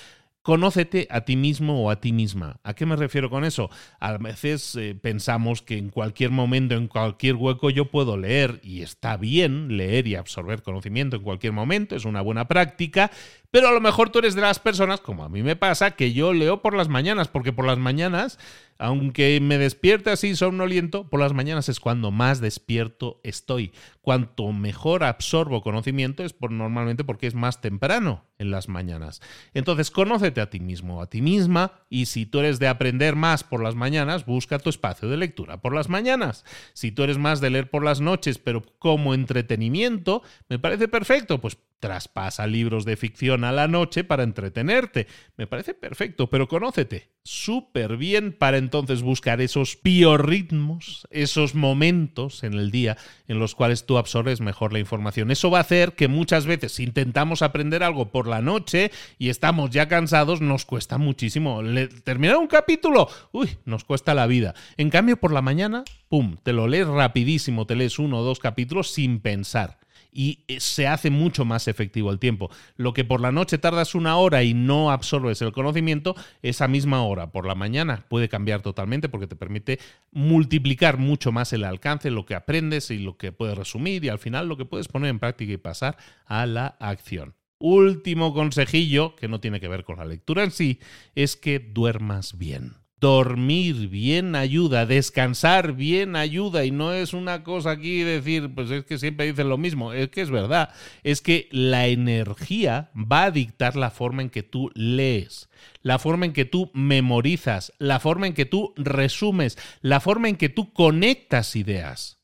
Conócete 0.43 1.07
a 1.09 1.21
ti 1.21 1.37
mismo 1.37 1.85
o 1.85 1.91
a 1.91 2.01
ti 2.01 2.13
misma. 2.13 2.59
¿A 2.65 2.75
qué 2.75 2.85
me 2.85 2.97
refiero 2.97 3.31
con 3.31 3.45
eso? 3.45 3.71
A 4.01 4.19
veces 4.19 4.75
eh, 4.75 4.97
pensamos 5.01 5.63
que 5.63 5.79
en 5.79 5.89
cualquier 5.89 6.31
momento, 6.31 6.75
en 6.75 6.89
cualquier 6.89 7.37
hueco 7.37 7.71
yo 7.71 7.93
puedo 7.93 8.17
leer 8.17 8.59
y 8.65 8.83
está 8.83 9.17
bien 9.17 9.77
leer 9.77 10.09
y 10.09 10.17
absorber 10.17 10.63
conocimiento 10.63 11.15
en 11.15 11.23
cualquier 11.23 11.53
momento, 11.53 11.95
es 11.95 12.05
una 12.05 12.23
buena 12.23 12.49
práctica, 12.49 13.13
pero 13.53 13.69
a 13.69 13.73
lo 13.73 13.81
mejor 13.81 14.11
tú 14.11 14.19
eres 14.19 14.35
de 14.35 14.41
las 14.41 14.59
personas, 14.59 15.01
como 15.01 15.23
a 15.23 15.29
mí 15.29 15.45
me 15.45 15.55
pasa, 15.55 15.93
que 15.93 16.13
yo 16.13 16.33
leo 16.33 16.63
por 16.63 16.75
las 16.75 16.89
mañanas, 16.89 17.29
porque 17.29 17.53
por 17.53 17.67
las 17.67 17.79
mañanas 17.79 18.39
aunque 18.83 19.39
me 19.41 19.59
despierte 19.59 20.11
así 20.11 20.35
somnoliento, 20.35 21.09
por 21.09 21.21
las 21.21 21.33
mañanas 21.33 21.69
es 21.69 21.79
cuando 21.79 22.11
más 22.11 22.41
despierto 22.41 23.21
estoy. 23.23 23.73
Cuanto 24.01 24.51
mejor 24.51 25.05
absorbo 25.05 25.63
conocimiento 25.63 26.25
es 26.25 26.33
por, 26.33 26.51
normalmente 26.51 27.05
porque 27.05 27.29
es 27.29 27.35
más 27.37 27.61
temprano 27.61 28.25
en 28.39 28.51
las 28.51 28.69
mañanas. 28.69 29.23
Entonces, 29.55 29.93
conócete 29.93 30.41
a 30.41 30.51
ti 30.51 30.59
mismo, 30.59 31.01
a 31.01 31.09
ti 31.09 31.23
misma, 31.23 31.85
y 31.89 32.07
si 32.07 32.27
tú 32.27 32.41
eres 32.41 32.59
de 32.59 32.67
aprender 32.67 33.15
más 33.15 33.45
por 33.45 33.63
las 33.63 33.77
mañanas, 33.77 34.27
busca 34.27 34.59
tu 34.59 34.69
espacio 34.69 35.09
de 35.09 35.17
lectura 35.17 35.61
por 35.61 35.75
las 35.75 35.89
mañanas. 35.89 36.45
Si 36.73 36.91
tú 36.91 37.05
eres 37.05 37.19
más 37.19 37.41
de 37.41 37.51
leer 37.51 37.71
por 37.71 37.85
las 37.85 38.01
noches, 38.01 38.39
pero 38.39 38.65
como 38.81 39.15
entretenimiento, 39.15 40.25
me 40.49 40.59
parece 40.59 40.89
perfecto, 40.89 41.41
pues 41.41 41.57
traspasa 41.83 42.47
libros 42.47 42.85
de 42.85 42.97
ficción 42.97 43.43
a 43.43 43.51
la 43.51 43.67
noche 43.67 44.05
para 44.05 44.23
entretenerte. 44.23 45.09
Me 45.37 45.49
parece 45.49 45.75
perfecto, 45.75 46.31
pero 46.31 46.47
conócete 46.47 47.11
súper 47.25 47.97
bien 47.97 48.33
para 48.33 48.57
entonces 48.57 49.03
buscar 49.03 49.41
esos 49.41 49.79
biorritmos, 49.83 51.07
esos 51.11 51.55
momentos 51.55 52.45
en 52.45 52.55
el 52.55 52.71
día 52.71 52.97
en 53.27 53.41
los 53.41 53.57
cuales 53.57 53.85
tú 53.85 53.99
absorbes 53.99 54.41
mejor 54.41 54.73
la 54.73 54.79
información. 54.79 55.33
Eso 55.33 55.51
va 55.51 55.59
a 55.59 55.63
hacer 55.63 55.95
que 55.95 56.07
muchas 56.07 56.47
veces 56.47 56.79
intentamos 56.79 57.43
aprender 57.43 57.83
algo 57.83 58.11
por 58.11 58.29
la 58.29 58.41
noche 58.41 58.93
y 59.19 59.29
estamos 59.29 59.71
ya 59.71 59.89
cansados, 59.89 60.41
nos 60.41 60.65
cuesta 60.65 60.99
muchísimo. 60.99 61.63
terminar 62.05 62.37
un 62.37 62.47
capítulo, 62.47 63.09
uy, 63.33 63.57
nos 63.65 63.83
cuesta 63.83 64.15
la 64.15 64.29
vida. 64.29 64.55
En 64.77 64.91
cambio, 64.91 65.17
por 65.17 65.33
la 65.33 65.43
mañana, 65.43 65.83
pum, 66.09 66.37
te 66.45 66.53
lo 66.53 66.69
lees 66.69 66.87
rapidísimo, 66.87 67.67
te 67.67 67.75
lees 67.75 67.99
uno 67.99 68.21
o 68.21 68.23
dos 68.23 68.39
capítulos 68.39 68.93
sin 68.93 69.19
pensar 69.19 69.82
y 70.13 70.45
eh, 70.47 70.61
se 70.61 70.87
hace 70.87 71.11
mucho 71.11 71.45
más 71.45 71.67
efectivo 71.67 72.11
el 72.11 72.19
tiempo. 72.19 72.51
Lo 72.77 72.93
que 72.93 73.05
por 73.05 73.21
la 73.21 73.33
noche 73.33 73.59
tardas 73.59 73.95
una 73.95 74.17
hora 74.17 74.43
y 74.43 74.55
no 74.55 74.91
absorbes 74.91 75.41
el 75.43 75.53
conocimiento, 75.53 76.15
esa 76.43 76.69
misma 76.69 77.03
hora 77.03 77.33
por 77.33 77.47
la 77.47 77.55
mañana 77.55 78.05
puede 78.09 78.29
cambiar 78.29 78.63
totalmente 78.63 79.09
porque 79.09 79.27
te 79.27 79.37
permite 79.37 79.81
multiplicar 80.11 80.99
mucho 80.99 81.33
más 81.33 81.53
el 81.53 81.65
alcance, 81.65 82.11
lo 82.11 82.27
que 82.27 82.35
aprendes 82.35 82.91
y 82.91 82.99
lo 82.99 83.17
que 83.17 83.33
puedes 83.33 83.57
resumir 83.57 84.05
y 84.05 84.11
al 84.11 84.19
final 84.19 84.49
lo 84.49 84.57
que 84.57 84.67
puedes 84.67 84.89
poner 84.89 85.11
en 85.11 85.19
práctica 85.19 85.53
y 85.53 85.57
pasar 85.57 85.97
a 86.27 86.47
la 86.47 86.67
acción. 86.79 87.35
Último 87.59 88.35
consejillo, 88.35 89.15
que 89.15 89.29
no 89.29 89.41
tiene 89.41 89.61
que 89.61 89.69
ver 89.69 89.85
con 89.85 89.99
la 89.99 90.05
lectura 90.05 90.43
en 90.43 90.51
sí, 90.51 90.81
es 91.15 91.37
que 91.37 91.61
duermas 91.61 92.37
bien 92.37 92.82
dormir 93.03 93.89
bien 93.89 94.37
ayuda, 94.37 94.87
descansar 94.87 95.73
bien 95.73 96.15
ayuda 96.15 96.65
y 96.65 96.71
no 96.71 96.93
es 96.93 97.15
una 97.15 97.43
cosa 97.43 97.73
aquí 97.73 98.05
decir, 98.05 98.55
pues 98.55 98.71
es 98.71 98.85
que 98.85 98.97
siempre 98.97 99.27
dicen 99.27 99.49
lo 99.49 99.59
mismo, 99.59 99.93
es 99.93 100.09
que 100.09 100.21
es 100.21 100.31
verdad, 100.31 100.73
es 101.03 101.21
que 101.21 101.49
la 101.51 101.89
energía 101.89 102.93
va 102.95 103.25
a 103.25 103.31
dictar 103.33 103.75
la 103.75 103.91
forma 103.91 104.23
en 104.23 104.31
que 104.31 104.45
tú 104.45 104.71
lees, 104.75 105.49
la 105.83 105.99
forma 105.99 106.27
en 106.27 106.33
que 106.33 106.45
tú 106.45 106.71
memorizas, 106.75 107.73
la 107.81 107.99
forma 107.99 108.29
en 108.29 108.35
que 108.35 108.47
tú 108.47 108.73
resumes, 108.77 109.59
la 109.81 109.99
forma 109.99 110.29
en 110.29 110.37
que 110.37 110.49
tú 110.49 110.73
conectas 110.73 111.57
ideas. 111.57 112.21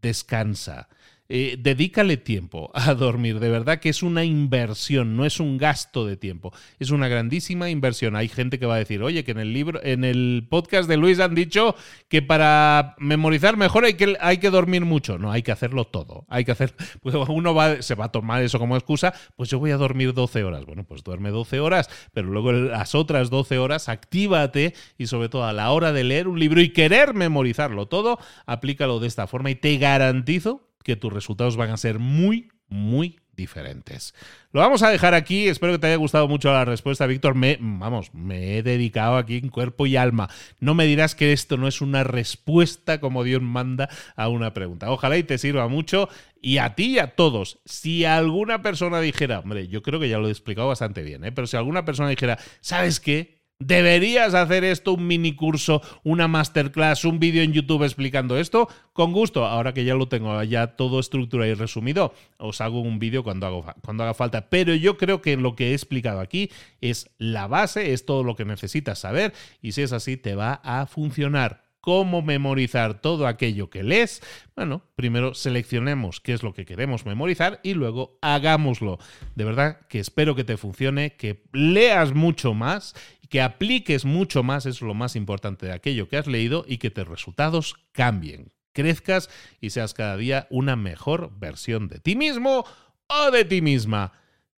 Descansa. 0.00 0.88
Eh, 1.34 1.56
dedícale 1.58 2.18
tiempo 2.18 2.70
a 2.74 2.92
dormir. 2.94 3.40
De 3.40 3.48
verdad 3.48 3.80
que 3.80 3.88
es 3.88 4.02
una 4.02 4.22
inversión, 4.22 5.16
no 5.16 5.24
es 5.24 5.40
un 5.40 5.56
gasto 5.56 6.04
de 6.04 6.18
tiempo. 6.18 6.52
Es 6.78 6.90
una 6.90 7.08
grandísima 7.08 7.70
inversión. 7.70 8.16
Hay 8.16 8.28
gente 8.28 8.58
que 8.58 8.66
va 8.66 8.74
a 8.74 8.78
decir, 8.78 9.02
oye, 9.02 9.24
que 9.24 9.30
en 9.30 9.38
el 9.38 9.54
libro, 9.54 9.80
en 9.82 10.04
el 10.04 10.46
podcast 10.50 10.90
de 10.90 10.98
Luis 10.98 11.20
han 11.20 11.34
dicho 11.34 11.74
que 12.10 12.20
para 12.20 12.96
memorizar 12.98 13.56
mejor 13.56 13.86
hay 13.86 13.94
que, 13.94 14.14
hay 14.20 14.38
que 14.38 14.50
dormir 14.50 14.84
mucho. 14.84 15.16
No, 15.16 15.32
hay 15.32 15.42
que 15.42 15.52
hacerlo 15.52 15.86
todo. 15.86 16.26
Hay 16.28 16.44
que 16.44 16.52
hacer. 16.52 16.74
Pues 17.02 17.14
uno 17.14 17.54
va, 17.54 17.80
se 17.80 17.94
va 17.94 18.06
a 18.06 18.12
tomar 18.12 18.42
eso 18.42 18.58
como 18.58 18.76
excusa. 18.76 19.14
Pues 19.34 19.48
yo 19.48 19.58
voy 19.58 19.70
a 19.70 19.78
dormir 19.78 20.12
12 20.12 20.44
horas. 20.44 20.66
Bueno, 20.66 20.84
pues 20.84 21.02
duerme 21.02 21.30
12 21.30 21.60
horas, 21.60 21.88
pero 22.12 22.28
luego 22.28 22.52
las 22.52 22.94
otras 22.94 23.30
12 23.30 23.56
horas 23.58 23.88
actívate 23.88 24.74
y 24.98 25.06
sobre 25.06 25.30
todo 25.30 25.44
a 25.44 25.54
la 25.54 25.72
hora 25.72 25.92
de 25.92 26.04
leer 26.04 26.28
un 26.28 26.38
libro 26.38 26.60
y 26.60 26.68
querer 26.68 27.14
memorizarlo 27.14 27.86
todo, 27.86 28.18
aplícalo 28.44 29.00
de 29.00 29.08
esta 29.08 29.26
forma 29.26 29.50
y 29.50 29.54
te 29.54 29.78
garantizo 29.78 30.71
que 30.82 30.96
tus 30.96 31.12
resultados 31.12 31.56
van 31.56 31.70
a 31.70 31.76
ser 31.76 31.98
muy, 31.98 32.48
muy 32.68 33.18
diferentes. 33.34 34.14
Lo 34.52 34.60
vamos 34.60 34.82
a 34.82 34.90
dejar 34.90 35.14
aquí. 35.14 35.48
Espero 35.48 35.72
que 35.72 35.78
te 35.78 35.86
haya 35.88 35.96
gustado 35.96 36.28
mucho 36.28 36.52
la 36.52 36.64
respuesta, 36.64 37.06
Víctor. 37.06 37.34
Me, 37.34 37.58
vamos, 37.60 38.12
me 38.14 38.58
he 38.58 38.62
dedicado 38.62 39.16
aquí 39.16 39.36
en 39.38 39.48
cuerpo 39.48 39.86
y 39.86 39.96
alma. 39.96 40.28
No 40.60 40.74
me 40.74 40.84
dirás 40.84 41.14
que 41.14 41.32
esto 41.32 41.56
no 41.56 41.68
es 41.68 41.80
una 41.80 42.04
respuesta 42.04 43.00
como 43.00 43.24
Dios 43.24 43.42
manda 43.42 43.88
a 44.16 44.28
una 44.28 44.52
pregunta. 44.52 44.90
Ojalá 44.90 45.16
y 45.16 45.22
te 45.22 45.38
sirva 45.38 45.68
mucho. 45.68 46.08
Y 46.40 46.58
a 46.58 46.74
ti 46.74 46.94
y 46.94 46.98
a 46.98 47.14
todos, 47.14 47.60
si 47.64 48.04
alguna 48.04 48.62
persona 48.62 49.00
dijera, 49.00 49.40
hombre, 49.40 49.68
yo 49.68 49.82
creo 49.82 50.00
que 50.00 50.08
ya 50.08 50.18
lo 50.18 50.28
he 50.28 50.32
explicado 50.32 50.68
bastante 50.68 51.02
bien, 51.02 51.24
¿eh? 51.24 51.32
pero 51.32 51.46
si 51.46 51.56
alguna 51.56 51.84
persona 51.84 52.08
dijera, 52.08 52.38
¿sabes 52.60 52.98
qué? 52.98 53.41
¿Deberías 53.66 54.34
hacer 54.34 54.64
esto, 54.64 54.94
un 54.94 55.06
mini 55.06 55.36
curso, 55.36 55.82
una 56.02 56.26
masterclass, 56.26 57.04
un 57.04 57.20
vídeo 57.20 57.42
en 57.42 57.52
YouTube 57.52 57.84
explicando 57.84 58.36
esto? 58.36 58.68
Con 58.92 59.12
gusto, 59.12 59.46
ahora 59.46 59.72
que 59.72 59.84
ya 59.84 59.94
lo 59.94 60.08
tengo 60.08 60.42
ya 60.42 60.76
todo 60.76 60.98
estructurado 60.98 61.50
y 61.50 61.54
resumido, 61.54 62.12
os 62.38 62.60
hago 62.60 62.80
un 62.80 62.98
vídeo 62.98 63.22
cuando, 63.22 63.64
cuando 63.84 64.02
haga 64.02 64.14
falta. 64.14 64.48
Pero 64.50 64.74
yo 64.74 64.96
creo 64.96 65.22
que 65.22 65.36
lo 65.36 65.54
que 65.54 65.70
he 65.70 65.72
explicado 65.74 66.20
aquí 66.20 66.50
es 66.80 67.10
la 67.18 67.46
base, 67.46 67.92
es 67.92 68.04
todo 68.04 68.24
lo 68.24 68.34
que 68.34 68.44
necesitas 68.44 68.98
saber 68.98 69.32
y 69.60 69.72
si 69.72 69.82
es 69.82 69.92
así, 69.92 70.16
te 70.16 70.34
va 70.34 70.54
a 70.64 70.86
funcionar 70.86 71.62
cómo 71.82 72.22
memorizar 72.22 73.02
todo 73.02 73.26
aquello 73.26 73.68
que 73.68 73.82
lees, 73.82 74.22
bueno, 74.56 74.82
primero 74.94 75.34
seleccionemos 75.34 76.20
qué 76.20 76.32
es 76.32 76.42
lo 76.42 76.54
que 76.54 76.64
queremos 76.64 77.04
memorizar 77.04 77.60
y 77.62 77.74
luego 77.74 78.18
hagámoslo. 78.22 78.98
De 79.34 79.44
verdad 79.44 79.80
que 79.88 79.98
espero 79.98 80.34
que 80.34 80.44
te 80.44 80.56
funcione, 80.56 81.16
que 81.16 81.44
leas 81.52 82.14
mucho 82.14 82.54
más 82.54 82.94
que 83.32 83.40
apliques 83.40 84.04
mucho 84.04 84.42
más, 84.42 84.66
es 84.66 84.82
lo 84.82 84.92
más 84.92 85.16
importante 85.16 85.64
de 85.64 85.72
aquello 85.72 86.06
que 86.06 86.18
has 86.18 86.26
leído 86.26 86.66
y 86.68 86.76
que 86.76 86.90
tus 86.90 87.08
resultados 87.08 87.76
cambien, 87.92 88.52
crezcas 88.74 89.30
y 89.58 89.70
seas 89.70 89.94
cada 89.94 90.18
día 90.18 90.46
una 90.50 90.76
mejor 90.76 91.32
versión 91.38 91.88
de 91.88 91.98
ti 91.98 92.14
mismo 92.14 92.66
o 93.06 93.30
de 93.30 93.46
ti 93.46 93.62
misma. 93.62 94.12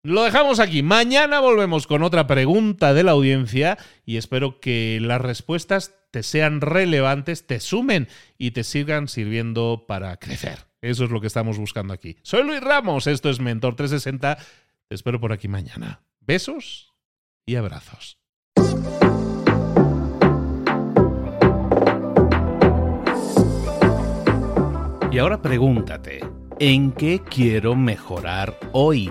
Lo 0.05 0.23
dejamos 0.23 0.61
aquí. 0.61 0.83
Mañana 0.83 1.41
volvemos 1.41 1.87
con 1.87 2.03
otra 2.03 2.27
pregunta 2.27 2.93
de 2.93 3.03
la 3.03 3.13
audiencia 3.13 3.79
y 4.05 4.19
espero 4.19 4.61
que 4.61 4.99
las 5.01 5.19
respuestas 5.19 5.95
te 6.11 6.23
sean 6.23 6.61
relevantes, 6.61 7.47
te 7.47 7.59
sumen 7.59 8.09
y 8.37 8.51
te 8.51 8.65
sigan 8.65 9.09
sirviendo 9.09 9.87
para 9.89 10.15
crecer. 10.19 10.67
Eso 10.83 11.05
es 11.05 11.11
lo 11.11 11.23
que 11.23 11.27
estamos 11.27 11.57
buscando 11.57 11.95
aquí. 11.95 12.19
Soy 12.21 12.45
Luis 12.45 12.61
Ramos, 12.61 13.07
esto 13.07 13.31
es 13.31 13.41
Mentor 13.41 13.77
360. 13.77 14.37
Te 14.89 14.95
espero 14.95 15.19
por 15.19 15.33
aquí 15.33 15.49
mañana. 15.49 16.03
Besos 16.21 16.93
y 17.47 17.55
abrazos. 17.55 18.19
Y 25.11 25.19
ahora 25.19 25.41
pregúntate, 25.41 26.21
¿en 26.59 26.93
qué 26.93 27.23
quiero 27.27 27.75
mejorar 27.75 28.59
hoy? 28.73 29.11